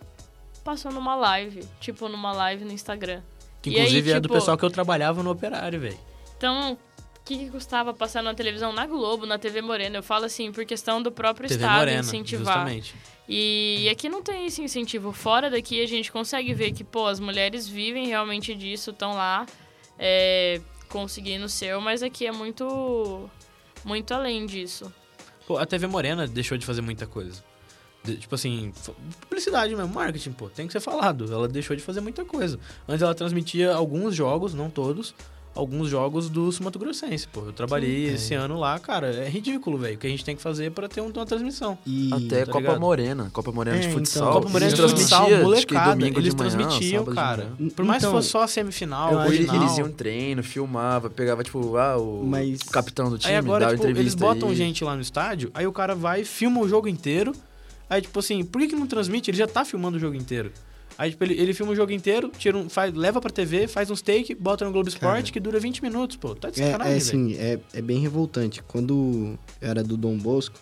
[0.65, 1.65] passou numa live.
[1.81, 3.21] Tipo, numa live no Instagram.
[3.61, 5.99] Que E aí, inclusive é do tipo- pessoal que eu trabalhava no Operário, velho.
[6.43, 9.99] Então, o que, que custava passar na televisão, na Globo, na TV Morena?
[9.99, 12.45] Eu falo assim, por questão do próprio TV Estado Morena, incentivar.
[12.55, 12.97] justamente.
[13.29, 15.13] E aqui não tem esse incentivo.
[15.13, 19.47] Fora daqui a gente consegue ver que, pô, as mulheres vivem realmente disso, estão lá
[19.97, 23.31] é, conseguindo o seu, mas aqui é muito,
[23.85, 24.93] muito além disso.
[25.47, 27.41] Pô, a TV Morena deixou de fazer muita coisa.
[28.03, 28.73] De- tipo assim,
[29.21, 31.33] publicidade mesmo, marketing, pô, tem que ser falado.
[31.33, 32.59] Ela deixou de fazer muita coisa.
[32.89, 35.15] Antes ela transmitia alguns jogos, não todos,
[35.55, 37.41] alguns jogos do Mato Grossense, pô.
[37.47, 38.15] Eu trabalhei Sim, é.
[38.15, 40.89] esse ano lá, cara, é ridículo, velho, o que a gente tem que fazer pra
[40.89, 41.77] ter um- uma transmissão.
[41.87, 42.81] E Até tá Copa ligado?
[42.81, 43.31] Morena.
[43.33, 43.99] Copa Morena É, de então.
[43.99, 44.33] futsal.
[44.33, 47.53] Copa Morena de futsal, molecada, domingo eles de manhã, transmitiam, cara.
[47.59, 47.71] manhã.
[47.75, 51.77] Por mais Então, que fosse só a semifinal, eu eles iam treino, filmava, pegava, tipo,
[51.77, 54.57] ah, o Mas- capitão do time, Aí agora, dava tipo, eles botam aí.
[54.57, 57.33] gente lá no estádio, aí o cara vai, filma o jogo inteiro.
[57.91, 59.31] Aí, tipo assim, por que, que não transmite?
[59.31, 60.51] Ele já tá filmando o jogo inteiro.
[60.99, 63.91] Aí, tipo, ele, ele filma o jogo inteiro, tira um, faz, leva pra TV, faz
[63.91, 66.35] uns take, bota no Globo Esporte, que dura 20 minutos, pô.
[66.35, 67.09] Tá de É, sacanagem, é velho.
[67.09, 67.37] assim,
[67.75, 68.63] é, é bem revoltante.
[68.63, 70.57] Quando eu era do Dom Bosco,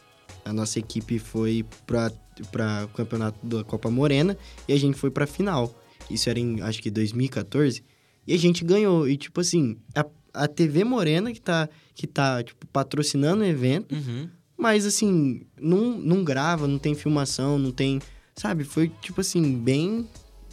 [0.45, 2.11] a nossa equipe foi pra,
[2.53, 4.37] pra campeonato da Copa Morena
[4.69, 5.75] e a gente foi pra final.
[6.11, 7.83] Isso era em, acho que 2014.
[8.27, 9.09] E a gente ganhou.
[9.09, 13.95] E, tipo assim, a, a TV Morena que tá, que tá tipo, patrocinando o evento,
[13.95, 14.29] Uhum.
[14.57, 18.01] mas, assim, não, não grava, não tem filmação, não tem...
[18.41, 20.09] Sabe, foi, tipo assim, bem,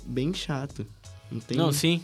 [0.06, 0.86] bem chato.
[1.32, 1.58] Não tem...
[1.58, 2.04] Não, sim.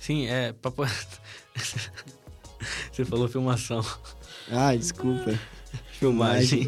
[0.00, 0.52] Sim, é.
[0.52, 0.82] Papo...
[2.90, 3.80] Você falou filmação.
[4.50, 5.38] Ah, desculpa.
[5.92, 6.66] Filmagem.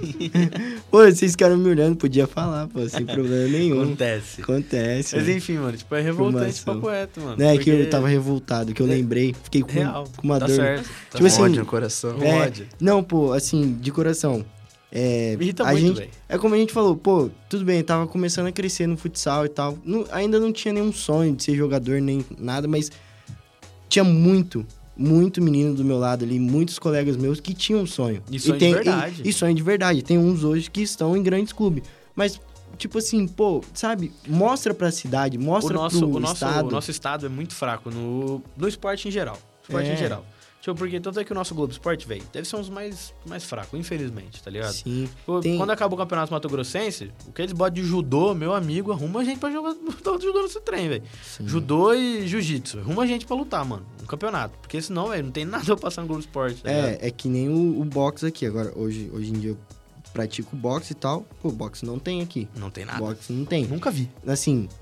[0.92, 3.82] Pô, vocês ficaram me olhando, podia falar, pô, sem problema nenhum.
[3.82, 4.42] Acontece.
[4.42, 5.16] Acontece.
[5.16, 5.32] Mas né?
[5.32, 6.74] enfim, mano, tipo, é revoltante Filmação.
[6.76, 7.36] papo reto, mano.
[7.36, 10.04] Não é que eu tava revoltado, que eu É lembrei, fiquei com, Real.
[10.16, 10.54] com uma tá dor.
[10.54, 10.84] certo.
[10.84, 12.22] Tá Tipo assim, ódio no coração.
[12.22, 12.68] É, ódio.
[12.80, 14.46] Não, pô, assim, de coração.
[14.92, 18.06] É, Me irrita a muito, gente, é como a gente falou, pô, tudo bem, tava
[18.08, 19.78] começando a crescer no futsal e tal.
[19.84, 22.90] Não- ainda não tinha nenhum sonho de ser jogador nem nada, mas
[23.88, 24.66] tinha muito,
[24.96, 28.22] muito menino do meu lado ali, muitos colegas meus que tinham um sonho.
[28.30, 29.22] E sonho de tem, verdade.
[29.24, 30.02] E, e sonho de verdade.
[30.02, 31.84] Tem uns hoje que estão em grandes clubes.
[32.14, 32.40] Mas,
[32.76, 36.68] tipo assim, pô, sabe, mostra pra cidade, O mostra nosso, pro o, nosso, estado.
[36.68, 39.38] o nosso estado é muito fraco no, no esporte em geral.
[39.62, 39.94] Esporte É.
[39.94, 40.24] em geral.
[40.74, 43.12] Tipo, porque tanto é que o nosso Globo Esporte, velho, deve ser um dos mais,
[43.26, 44.72] mais fracos, infelizmente, tá ligado?
[44.72, 45.08] Sim.
[45.26, 48.54] Pô, Tem- Quando acaba o campeonato Mato Grossense, o que eles botam de judô, meu
[48.54, 49.74] amigo, arruma gente pra jogar
[50.20, 51.02] judô nesse trem, velho.
[51.44, 52.78] Judô e jiu-jitsu.
[52.80, 53.84] Arruma gente pra lutar, mano.
[54.02, 54.56] Um campeonato.
[54.58, 56.62] Porque senão, velho, não tem nada pra passar no Globo Esporte.
[56.62, 56.70] Tá?
[56.70, 58.46] É, é que nem o, o boxe aqui.
[58.46, 59.58] Agora, hoje, hoje em dia eu
[60.12, 61.24] pratico boxe e tal.
[61.40, 62.48] Pô, boxe não tem aqui.
[62.56, 62.98] Não tem nada.
[62.98, 63.64] Boxe não tem.
[63.66, 64.10] Nunca vi.
[64.26, 64.79] Assim, a-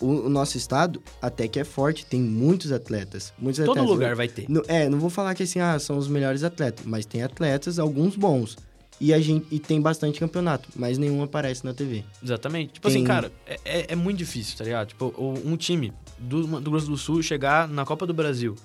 [0.00, 3.32] o, o nosso estado até que é forte, tem muitos atletas.
[3.38, 3.90] Muitos Todo atletas.
[3.90, 4.46] lugar vai ter.
[4.48, 7.78] Não- é, não vou falar que assim, ah, são os melhores atletas, mas tem atletas,
[7.78, 8.56] alguns bons.
[9.00, 12.02] E, a gente, e tem bastante campeonato, mas nenhum aparece na TV.
[12.22, 12.72] Exatamente.
[12.74, 14.88] Tipo Tem- assim, cara, é, é- é muito difícil, tá ligado?
[14.88, 15.14] Tipo,
[15.44, 18.56] um time do, do Grande do Sul chegar na Copa do Brasil,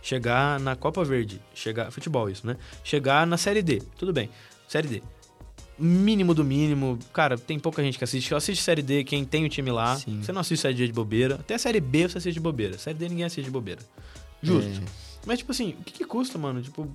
[0.00, 1.90] chegar na Copa Verde, chegar.
[1.90, 2.56] Futebol, isso, né?
[2.82, 3.82] Chegar na Série D.
[3.98, 4.30] Tudo bem.
[4.66, 5.02] Série D.
[5.82, 6.98] Mínimo do mínimo.
[7.12, 8.34] Cara, tem pouca gente que assiste.
[8.34, 9.96] Assiste Série D quem tem o time lá.
[9.96, 10.20] Sim.
[10.22, 11.34] Você não assiste Série D de bobeira.
[11.36, 12.78] Até a Série B você assiste de bobeira.
[12.78, 13.80] Série D ninguém assiste de bobeira.
[14.42, 14.70] Justo.
[14.70, 14.84] É,
[15.26, 16.60] Mas, tipo assim, o que, que custa, mano?
[16.62, 16.88] Tipo,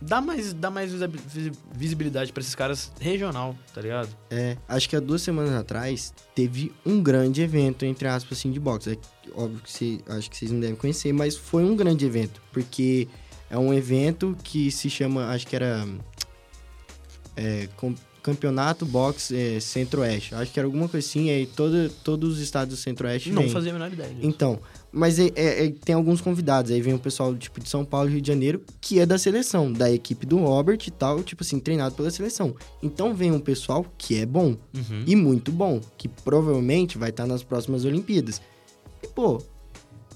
[0.00, 4.08] dá mais, dá mais visi- visi- visibilidade pra esses caras regional, tá ligado?
[4.30, 8.60] É, acho que há duas semanas atrás teve um grande evento, entre aspas, assim, de
[8.60, 8.92] boxe.
[8.92, 8.98] É,
[9.34, 13.08] óbvio que você, acho que vocês não devem conhecer, mas foi um grande evento, porque
[13.50, 15.86] é um evento que se chama, acho que era
[17.36, 20.34] é, com- Campeonato Boxe é, Centro-Oeste.
[20.34, 23.50] Acho que era alguma coisa assim, aí todo, todos os estados do Centro-Oeste Não vêm.
[23.50, 24.26] fazia a menor ideia disso.
[24.26, 24.58] Então,
[24.90, 26.70] mas é- é- é- tem alguns convidados.
[26.70, 29.18] Aí vem o pessoal, tipo, de São Paulo e Rio de Janeiro, que é da
[29.18, 32.56] seleção, da equipe do Robert e tal, tipo assim, treinado pela seleção.
[32.82, 35.04] Então vem um pessoal que é bom, Uhum.
[35.06, 38.40] e muito bom, que provavelmente vai estar nas próximas Olimpíadas.
[39.02, 39.42] E, pô,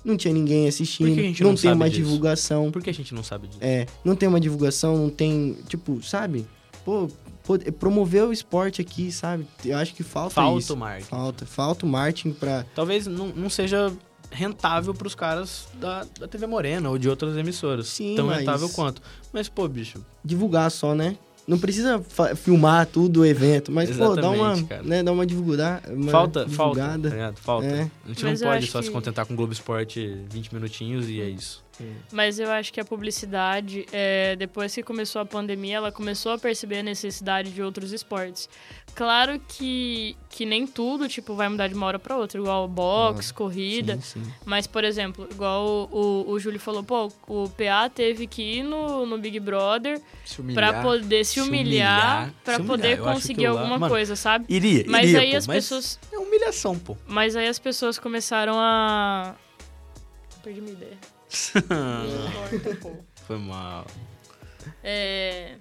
[0.02, 2.00] não tinha ninguém assistindo, gente não, não tem uma disso?
[2.02, 2.70] divulgação.
[2.72, 3.58] Por que a gente não sabe disso?
[3.60, 6.46] É, não tem uma divulgação, não tem, tipo, sabe?
[6.84, 7.08] Pô,
[7.44, 9.46] pô, promover o esporte aqui, sabe?
[9.64, 10.74] Eu acho que falta Falta isso.
[10.74, 11.08] o marketing.
[11.08, 12.64] Falta, falta o marketing pra...
[12.74, 13.92] Talvez não, não seja
[14.30, 17.88] rentável pros caras da, da TV Morena ou de outras emissoras.
[17.88, 19.00] Sim, Tão mas- rentável quanto.
[19.32, 21.16] Mas, pô, bicho, divulgar só, né?
[21.46, 22.04] Não precisa
[22.36, 24.82] filmar tudo o evento, mas pô, dá uma, cara.
[24.82, 27.32] né, dá uma divulgar, uma falta, falta, tá divulgada.
[27.36, 27.66] Falta.
[27.66, 27.90] É.
[28.04, 31.08] A gente Mas não pode só se que- contentar com o Globo Esporte 20 minutinhos
[31.08, 31.64] e é isso.
[32.12, 36.38] Mas eu acho que a publicidade, é, depois que começou a pandemia, ela começou a
[36.38, 38.48] perceber a necessidade de outros esportes.
[38.94, 43.32] Claro que, que nem tudo, tipo, vai mudar de uma hora para outra, igual boxe,
[43.32, 43.94] corrida.
[44.00, 44.32] Sim, sim.
[44.44, 48.62] Mas, por exemplo, igual o, o, o Júlio falou, pô, o PA teve que ir
[48.64, 50.00] no, no Big Brother
[50.54, 54.46] pra poder se humilhar, se poder conseguir lá- alguma Mano, coisa, sabe?
[54.48, 55.98] Iria, Mas iria, aí pô, as mas pessoas.
[56.12, 56.96] É humilhação, pô.
[57.06, 59.36] Mas aí as pessoas começaram a.
[60.42, 60.98] Perdi minha ideia.
[63.26, 63.86] Foi mal.
[64.82, 65.56] É,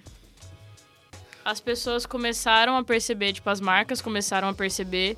[1.43, 5.17] As pessoas começaram a perceber, tipo, as marcas começaram a perceber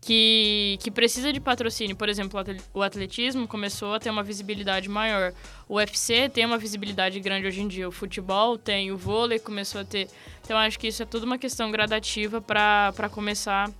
[0.00, 1.96] que, que precisa de patrocínio.
[1.96, 2.40] Por exemplo,
[2.72, 5.32] o atletismo começou a ter uma visibilidade maior.
[5.68, 7.88] O UFC tem uma visibilidade grande hoje em dia.
[7.88, 10.08] O futebol tem, o vôlei começou a ter.
[10.44, 13.70] Então, acho que isso é tudo uma questão gradativa para começar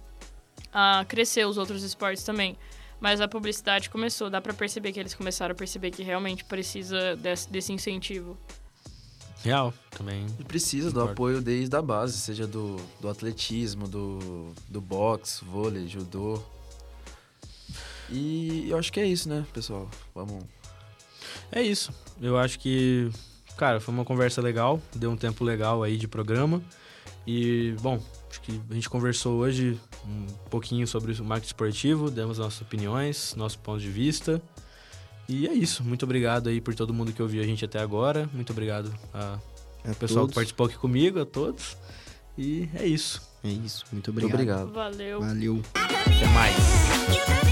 [0.73, 2.57] a crescer os outros esportes também.
[3.01, 7.15] Mas a publicidade começou, dá para perceber que eles começaram a perceber que realmente precisa
[7.17, 8.37] desse, desse incentivo.
[9.45, 10.27] Real, também.
[10.39, 15.87] E precisa do apoio desde a base, seja do, do atletismo, do, do boxe, vôlei,
[15.87, 16.43] judô.
[18.11, 19.89] E eu acho que é isso, né, pessoal?
[20.15, 20.45] Vamos.
[21.53, 21.93] É isso.
[22.21, 23.11] Eu acho que,
[23.57, 24.81] cara, foi uma conversa legal.
[24.95, 26.61] Deu um tempo legal aí de programa.
[27.25, 32.39] E, bom, acho que a gente conversou hoje um pouquinho sobre o marketing esportivo, demos
[32.39, 34.41] nossas opiniões, nosso ponto de vista.
[35.29, 35.85] E é isso.
[35.85, 38.29] Muito obrigado aí por todo mundo que ouviu a gente até agora.
[38.33, 39.21] Muito obrigado ao
[39.91, 40.31] A pessoal todos.
[40.31, 41.77] que participou aqui comigo, a todos.
[42.37, 43.21] E é isso.
[43.45, 43.85] É isso.
[43.93, 44.69] Muito Muito obrigado.
[44.69, 44.93] obrigado.
[44.93, 45.21] Valeu.
[45.21, 45.63] Valeu.
[45.75, 47.48] Até mais.